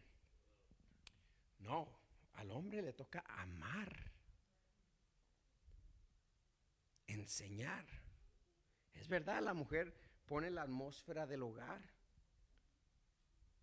No, 1.60 1.88
al 2.34 2.52
hombre 2.52 2.82
le 2.82 2.92
toca 2.92 3.24
amar, 3.28 4.12
enseñar. 7.08 7.86
Es 8.94 9.08
verdad, 9.08 9.42
la 9.42 9.54
mujer 9.54 9.94
pone 10.26 10.52
la 10.52 10.64
atmósfera 10.64 11.26
del 11.26 11.44
hogar, 11.44 11.82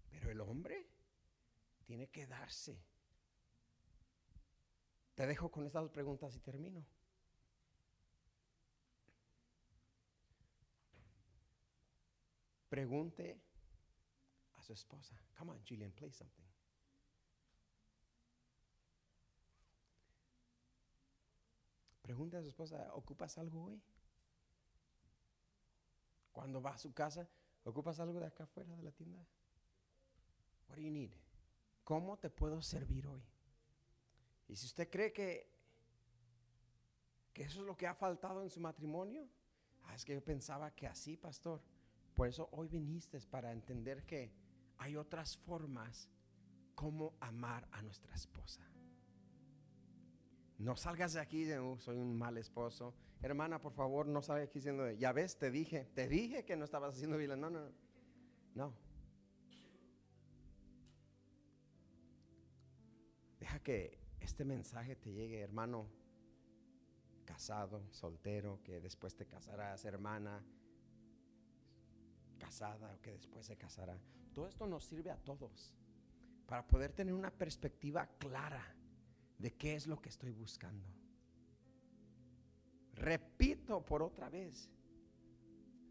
pero 0.09 0.31
el 0.31 0.41
hombre 0.41 0.89
tiene 1.85 2.09
que 2.09 2.27
darse. 2.27 2.83
Te 5.14 5.27
dejo 5.27 5.51
con 5.51 5.66
estas 5.66 5.83
dos 5.83 5.91
preguntas 5.91 6.35
y 6.35 6.41
termino. 6.41 6.87
Pregunte 12.71 13.37
a 14.55 14.62
su 14.62 14.73
esposa. 14.73 15.21
Come 15.37 15.51
on, 15.51 15.61
Julian, 15.68 15.91
play 15.91 16.12
something. 16.12 16.45
Pregunte 22.01 22.37
a 22.37 22.43
su 22.43 22.49
esposa, 22.49 22.95
¿ocupas 22.95 23.37
algo 23.39 23.64
hoy? 23.64 23.83
Cuando 26.31 26.62
va 26.62 26.71
a 26.71 26.79
su 26.79 26.95
casa, 26.95 27.29
¿ocupas 27.64 27.99
algo 27.99 28.21
de 28.21 28.27
acá 28.27 28.45
afuera 28.45 28.77
de 28.77 28.85
la 28.85 28.93
tienda? 28.93 29.18
What 30.68 30.77
do 30.77 30.83
you 30.83 30.93
need? 30.93 31.11
¿Cómo 31.83 32.18
te 32.18 32.31
puedo 32.31 32.62
servir 32.62 33.09
hoy? 33.09 33.23
Y 34.47 34.55
si 34.55 34.66
usted 34.66 34.89
cree 34.89 35.12
que, 35.12 35.51
que 37.33 37.43
eso 37.43 37.62
es 37.62 37.66
lo 37.66 37.77
que 37.77 37.89
ha 37.89 37.95
faltado 37.95 38.45
en 38.45 38.51
su 38.51 38.61
matrimonio, 38.61 39.29
ah, 39.87 39.95
es 39.97 40.05
que 40.05 40.14
yo 40.14 40.23
pensaba 40.23 40.73
que 40.73 40.87
así, 40.87 41.16
pastor. 41.16 41.61
Por 42.21 42.29
eso 42.29 42.51
hoy 42.53 42.68
viniste 42.68 43.18
para 43.31 43.51
entender 43.51 44.05
que 44.05 44.31
hay 44.77 44.95
otras 44.95 45.39
formas 45.39 46.11
como 46.75 47.14
amar 47.18 47.66
a 47.73 47.81
nuestra 47.81 48.14
esposa. 48.14 48.61
No 50.59 50.77
salgas 50.77 51.14
de 51.14 51.21
aquí 51.21 51.45
de, 51.45 51.59
uh, 51.59 51.79
soy 51.79 51.97
un 51.97 52.18
mal 52.18 52.37
esposo. 52.37 52.95
Hermana, 53.23 53.59
por 53.59 53.73
favor, 53.73 54.07
no 54.07 54.21
salgas 54.21 54.49
aquí 54.49 54.59
diciendo, 54.59 54.91
ya 54.91 55.12
ves, 55.12 55.39
te 55.39 55.51
dije, 55.51 55.87
te 55.95 56.09
dije 56.09 56.45
que 56.45 56.57
no 56.57 56.66
estabas 56.66 56.95
haciendo 56.95 57.16
bien. 57.16 57.41
No, 57.41 57.49
no, 57.49 57.59
no. 57.59 57.73
No. 58.55 58.75
Deja 63.39 63.61
que 63.61 63.99
este 64.21 64.45
mensaje 64.45 64.95
te 64.95 65.11
llegue, 65.11 65.41
hermano, 65.41 65.89
casado, 67.25 67.91
soltero, 67.91 68.61
que 68.62 68.79
después 68.83 69.16
te 69.16 69.25
casarás, 69.25 69.87
hermana, 69.87 70.45
casada 72.41 72.93
o 72.93 73.01
que 73.01 73.12
después 73.12 73.47
se 73.47 73.57
casará. 73.57 73.97
Todo 74.34 74.49
esto 74.49 74.66
nos 74.66 74.84
sirve 74.84 75.11
a 75.11 75.16
todos 75.16 75.72
para 76.47 76.66
poder 76.66 76.93
tener 76.93 77.14
una 77.14 77.30
perspectiva 77.30 78.07
clara 78.18 78.74
de 79.38 79.53
qué 79.53 79.76
es 79.76 79.86
lo 79.86 80.01
que 80.01 80.09
estoy 80.09 80.32
buscando. 80.32 80.88
Repito 82.95 83.84
por 83.84 84.03
otra 84.03 84.28
vez, 84.28 84.68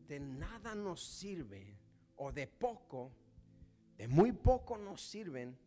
de 0.08 0.20
nada 0.20 0.76
nos 0.76 1.02
sirve 1.02 1.80
o 2.18 2.32
de 2.32 2.48
poco, 2.48 3.12
de 3.98 4.08
muy 4.08 4.32
poco 4.32 4.78
nos 4.78 5.02
sirven 5.02 5.58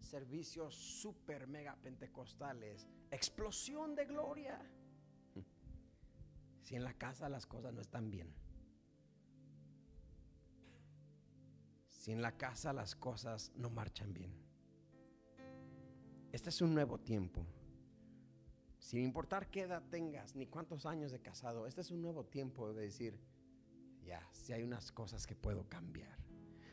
servicios 0.00 0.74
super 0.74 1.46
mega 1.46 1.76
pentecostales, 1.76 2.86
explosión 3.10 3.94
de 3.94 4.06
gloria. 4.06 4.58
Si 6.62 6.76
en 6.76 6.84
la 6.84 6.94
casa 6.94 7.28
las 7.28 7.46
cosas 7.46 7.74
no 7.74 7.80
están 7.80 8.10
bien. 8.10 8.43
Si 12.04 12.12
en 12.12 12.20
la 12.20 12.36
casa 12.36 12.74
las 12.74 12.94
cosas 12.94 13.50
no 13.56 13.70
marchan 13.70 14.12
bien. 14.12 14.30
Este 16.32 16.50
es 16.50 16.60
un 16.60 16.74
nuevo 16.74 16.98
tiempo. 16.98 17.46
Sin 18.78 19.00
importar 19.00 19.50
qué 19.50 19.62
edad 19.62 19.82
tengas 19.88 20.36
ni 20.36 20.46
cuántos 20.46 20.84
años 20.84 21.12
de 21.12 21.22
casado, 21.22 21.66
este 21.66 21.80
es 21.80 21.90
un 21.90 22.02
nuevo 22.02 22.26
tiempo 22.26 22.74
de 22.74 22.82
decir, 22.82 23.18
ya, 24.02 24.20
si 24.32 24.52
hay 24.52 24.62
unas 24.62 24.92
cosas 24.92 25.26
que 25.26 25.34
puedo 25.34 25.66
cambiar, 25.70 26.18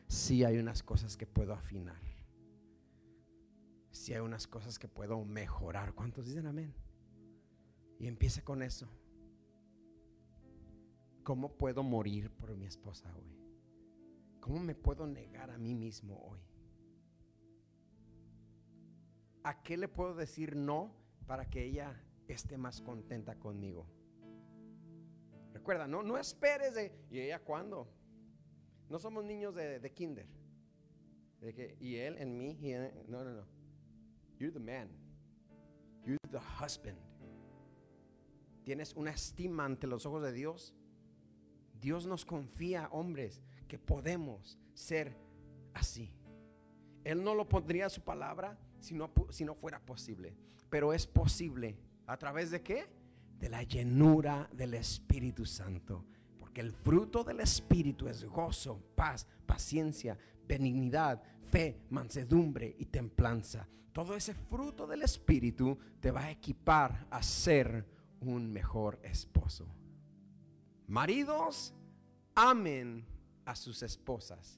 si 0.10 0.44
hay 0.44 0.58
unas 0.58 0.84
cosas 0.84 1.16
que 1.16 1.28
puedo 1.28 1.54
afinar, 1.54 2.04
si 3.90 4.14
hay 4.14 4.20
unas 4.20 4.48
cosas 4.48 4.78
que 4.78 4.90
puedo 4.90 5.24
mejorar. 5.24 5.94
¿Cuántos 5.94 6.26
dicen 6.26 6.46
amén? 6.46 6.76
Y 8.00 8.08
empiece 8.08 8.44
con 8.44 8.62
eso. 8.62 8.90
¿Cómo 11.24 11.56
puedo 11.58 11.84
morir 11.84 12.30
por 12.32 12.54
mi 12.58 12.66
esposa 12.66 13.16
hoy? 13.16 13.41
¿Cómo 14.42 14.60
me 14.60 14.76
puedo 14.76 15.06
negar 15.06 15.52
a 15.52 15.58
mí 15.58 15.76
mismo 15.76 16.18
hoy? 16.18 16.42
¿A 19.44 19.62
qué 19.62 19.78
le 19.78 19.88
puedo 19.88 20.16
decir 20.16 20.56
no 20.56 20.94
para 21.28 21.50
que 21.50 21.64
ella 21.64 22.04
esté 22.28 22.58
más 22.58 22.82
contenta 22.82 23.36
conmigo? 23.36 23.88
Recuerda, 25.54 25.88
no, 25.88 26.02
no 26.02 26.18
esperes 26.18 26.74
de, 26.74 26.92
¿y 27.12 27.20
ella 27.20 27.40
cuándo? 27.40 27.88
No 28.90 28.98
somos 28.98 29.24
niños 29.24 29.54
de, 29.54 29.80
de 29.80 29.94
kinder. 29.94 30.28
De 31.40 31.54
que, 31.54 31.78
y 31.80 31.96
él 31.96 32.18
en 32.18 32.38
mí, 32.38 32.58
y 32.60 32.74
no, 33.08 33.24
no, 33.24 33.34
no. 33.34 33.46
You're 34.40 34.52
the 34.52 34.60
man. 34.60 34.90
You're 36.04 36.18
the 36.32 36.40
husband. 36.40 36.98
Tienes 38.64 38.96
una 38.96 39.12
estima 39.12 39.66
ante 39.66 39.88
los 39.88 40.06
ojos 40.06 40.24
de 40.24 40.32
Dios. 40.32 40.76
Dios 41.80 42.06
nos 42.06 42.26
confía, 42.26 42.90
hombres, 42.92 43.42
que 43.72 43.80
podemos 43.80 44.60
ser 44.74 45.18
así. 45.74 46.14
Él 47.06 47.24
no 47.24 47.34
lo 47.34 47.48
pondría 47.48 47.86
a 47.86 47.90
su 47.90 48.02
palabra 48.02 48.60
si 48.82 48.94
no, 48.94 49.10
si 49.30 49.46
no 49.46 49.56
fuera 49.56 49.80
posible. 49.80 50.36
Pero 50.70 50.92
es 50.92 51.08
posible. 51.08 51.78
¿A 52.06 52.18
través 52.18 52.52
de 52.52 52.62
qué? 52.62 52.90
De 53.40 53.48
la 53.48 53.64
llenura 53.64 54.50
del 54.52 54.74
Espíritu 54.74 55.46
Santo. 55.46 56.04
Porque 56.38 56.60
el 56.60 56.74
fruto 56.74 57.24
del 57.24 57.40
Espíritu 57.40 58.10
es 58.10 58.26
gozo, 58.26 58.84
paz, 58.94 59.26
paciencia, 59.46 60.18
benignidad, 60.46 61.24
fe, 61.50 61.80
mansedumbre 61.92 62.76
y 62.78 62.88
templanza. 62.88 63.70
Todo 63.94 64.18
ese 64.18 64.34
fruto 64.34 64.86
del 64.86 65.04
Espíritu 65.04 65.80
te 66.02 66.12
va 66.12 66.26
a 66.26 66.32
equipar 66.32 67.08
a 67.10 67.24
ser 67.24 67.88
un 68.20 68.52
mejor 68.52 69.00
esposo. 69.02 69.66
Maridos, 70.88 71.74
amen 72.36 73.11
a 73.52 73.56
sus 73.56 73.84
esposas. 73.84 74.58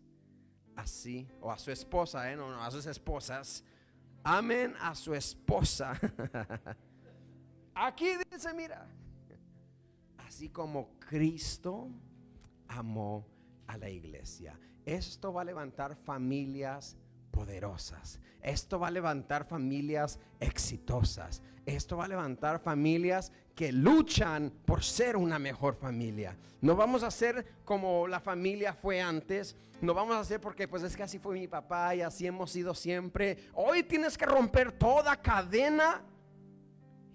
Así, 0.76 1.28
o 1.42 1.52
a 1.52 1.58
su 1.58 1.72
esposa, 1.72 2.32
¿eh? 2.32 2.36
no, 2.36 2.52
no, 2.52 2.64
a 2.64 2.70
sus 2.70 2.86
esposas. 2.86 3.64
Amen 4.24 4.76
a 4.80 4.94
su 4.94 5.14
esposa. 5.16 6.00
Aquí 7.76 8.08
dice, 8.32 8.54
mira, 8.54 8.88
así 10.20 10.50
como 10.50 11.00
Cristo 11.00 11.90
amó 12.68 13.26
a 13.66 13.78
la 13.78 13.90
iglesia. 13.90 14.60
Esto 14.86 15.34
va 15.34 15.42
a 15.42 15.46
levantar 15.46 15.96
familias 15.96 16.96
poderosas. 17.34 18.22
Esto 18.42 18.80
va 18.80 18.88
a 18.88 18.92
levantar 18.92 19.46
familias 19.46 20.20
exitosas. 20.40 21.42
Esto 21.66 21.98
va 21.98 22.06
a 22.06 22.08
levantar 22.08 22.60
familias 22.60 23.32
que 23.56 23.72
luchan 23.72 24.54
por 24.66 24.84
ser 24.84 25.18
una 25.18 25.40
mejor 25.40 25.76
familia. 25.76 26.38
No 26.62 26.76
vamos 26.76 27.04
a 27.04 27.12
ser 27.12 27.46
como 27.66 28.08
la 28.08 28.20
familia 28.20 28.74
fue 28.74 29.02
antes. 29.02 29.56
No 29.82 29.94
vamos 29.94 30.16
a 30.16 30.24
ser 30.24 30.40
porque 30.40 30.68
pues 30.68 30.84
es 30.84 30.96
que 30.96 31.04
así 31.04 31.20
fue 31.20 31.34
mi 31.34 31.48
papá 31.48 31.96
y 31.96 32.02
así 32.02 32.28
hemos 32.28 32.52
sido 32.52 32.76
siempre. 32.76 33.50
Hoy 33.54 33.84
tienes 33.84 34.18
que 34.18 34.26
romper 34.26 34.72
toda 34.72 35.22
cadena 35.22 36.02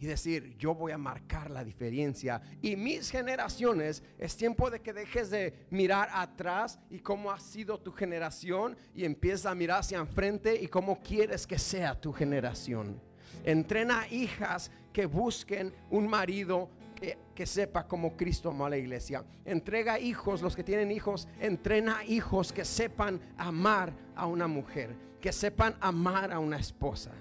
y 0.00 0.06
decir, 0.06 0.56
yo 0.58 0.74
voy 0.74 0.92
a 0.92 0.98
marcar 0.98 1.50
la 1.50 1.64
diferencia. 1.64 2.40
Y 2.62 2.76
mis 2.76 3.10
generaciones, 3.10 4.02
es 4.18 4.36
tiempo 4.36 4.70
de 4.70 4.80
que 4.80 4.92
dejes 4.92 5.30
de 5.30 5.66
mirar 5.70 6.08
atrás 6.12 6.78
y 6.90 7.00
cómo 7.00 7.30
ha 7.30 7.40
sido 7.40 7.78
tu 7.78 7.92
generación 7.92 8.76
y 8.94 9.04
empieza 9.04 9.50
a 9.50 9.54
mirar 9.54 9.80
hacia 9.80 9.98
enfrente 9.98 10.60
y 10.60 10.68
cómo 10.68 11.00
quieres 11.00 11.46
que 11.46 11.58
sea 11.58 12.00
tu 12.00 12.12
generación. 12.12 13.00
Entrena 13.44 14.06
hijas 14.08 14.70
que 14.92 15.06
busquen 15.06 15.72
un 15.90 16.08
marido 16.08 16.70
que, 16.94 17.16
que, 17.34 17.46
sepa 17.46 17.86
cómo 17.86 18.16
Cristo 18.16 18.50
amó 18.50 18.66
a 18.66 18.70
la 18.70 18.76
iglesia. 18.76 19.24
Entrega 19.44 20.00
hijos, 20.00 20.42
los 20.42 20.56
que 20.56 20.64
tienen 20.64 20.90
hijos, 20.90 21.28
entrena 21.40 22.04
hijos 22.04 22.52
que 22.52 22.64
sepan 22.64 23.20
amar 23.36 23.92
a 24.16 24.26
una 24.26 24.48
mujer, 24.48 24.96
que 25.20 25.32
sepan 25.32 25.76
amar 25.80 26.32
a 26.32 26.40
una 26.40 26.58
esposa. 26.58 27.12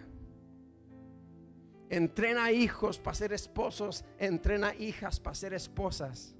Entrena 1.90 2.52
hijos 2.52 3.00
para 3.00 3.16
ser 3.16 3.34
esposos, 3.34 4.04
entrena 4.18 4.76
hijas 4.76 5.20
para 5.20 5.36
ser 5.36 5.54
esposas. 5.54 6.36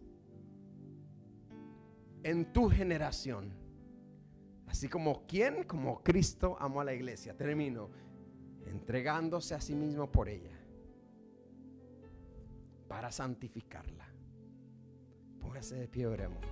En 2.24 2.52
tu 2.52 2.70
generación. 2.70 3.54
Así 4.68 4.90
como 4.90 5.26
quien, 5.26 5.64
como 5.64 6.04
Cristo 6.04 6.58
amó 6.60 6.82
a 6.82 6.86
la 6.86 6.94
iglesia. 6.94 7.36
Termino. 7.36 7.90
Entregándose 8.66 9.56
a 9.56 9.62
sí 9.62 9.76
mismo 9.76 10.12
por 10.12 10.28
ella. 10.28 10.58
Para 12.90 13.12
santificarla. 13.12 14.06
Póngase 15.40 15.76
de 15.76 15.88
pie, 15.88 16.08
oremos. 16.08 16.44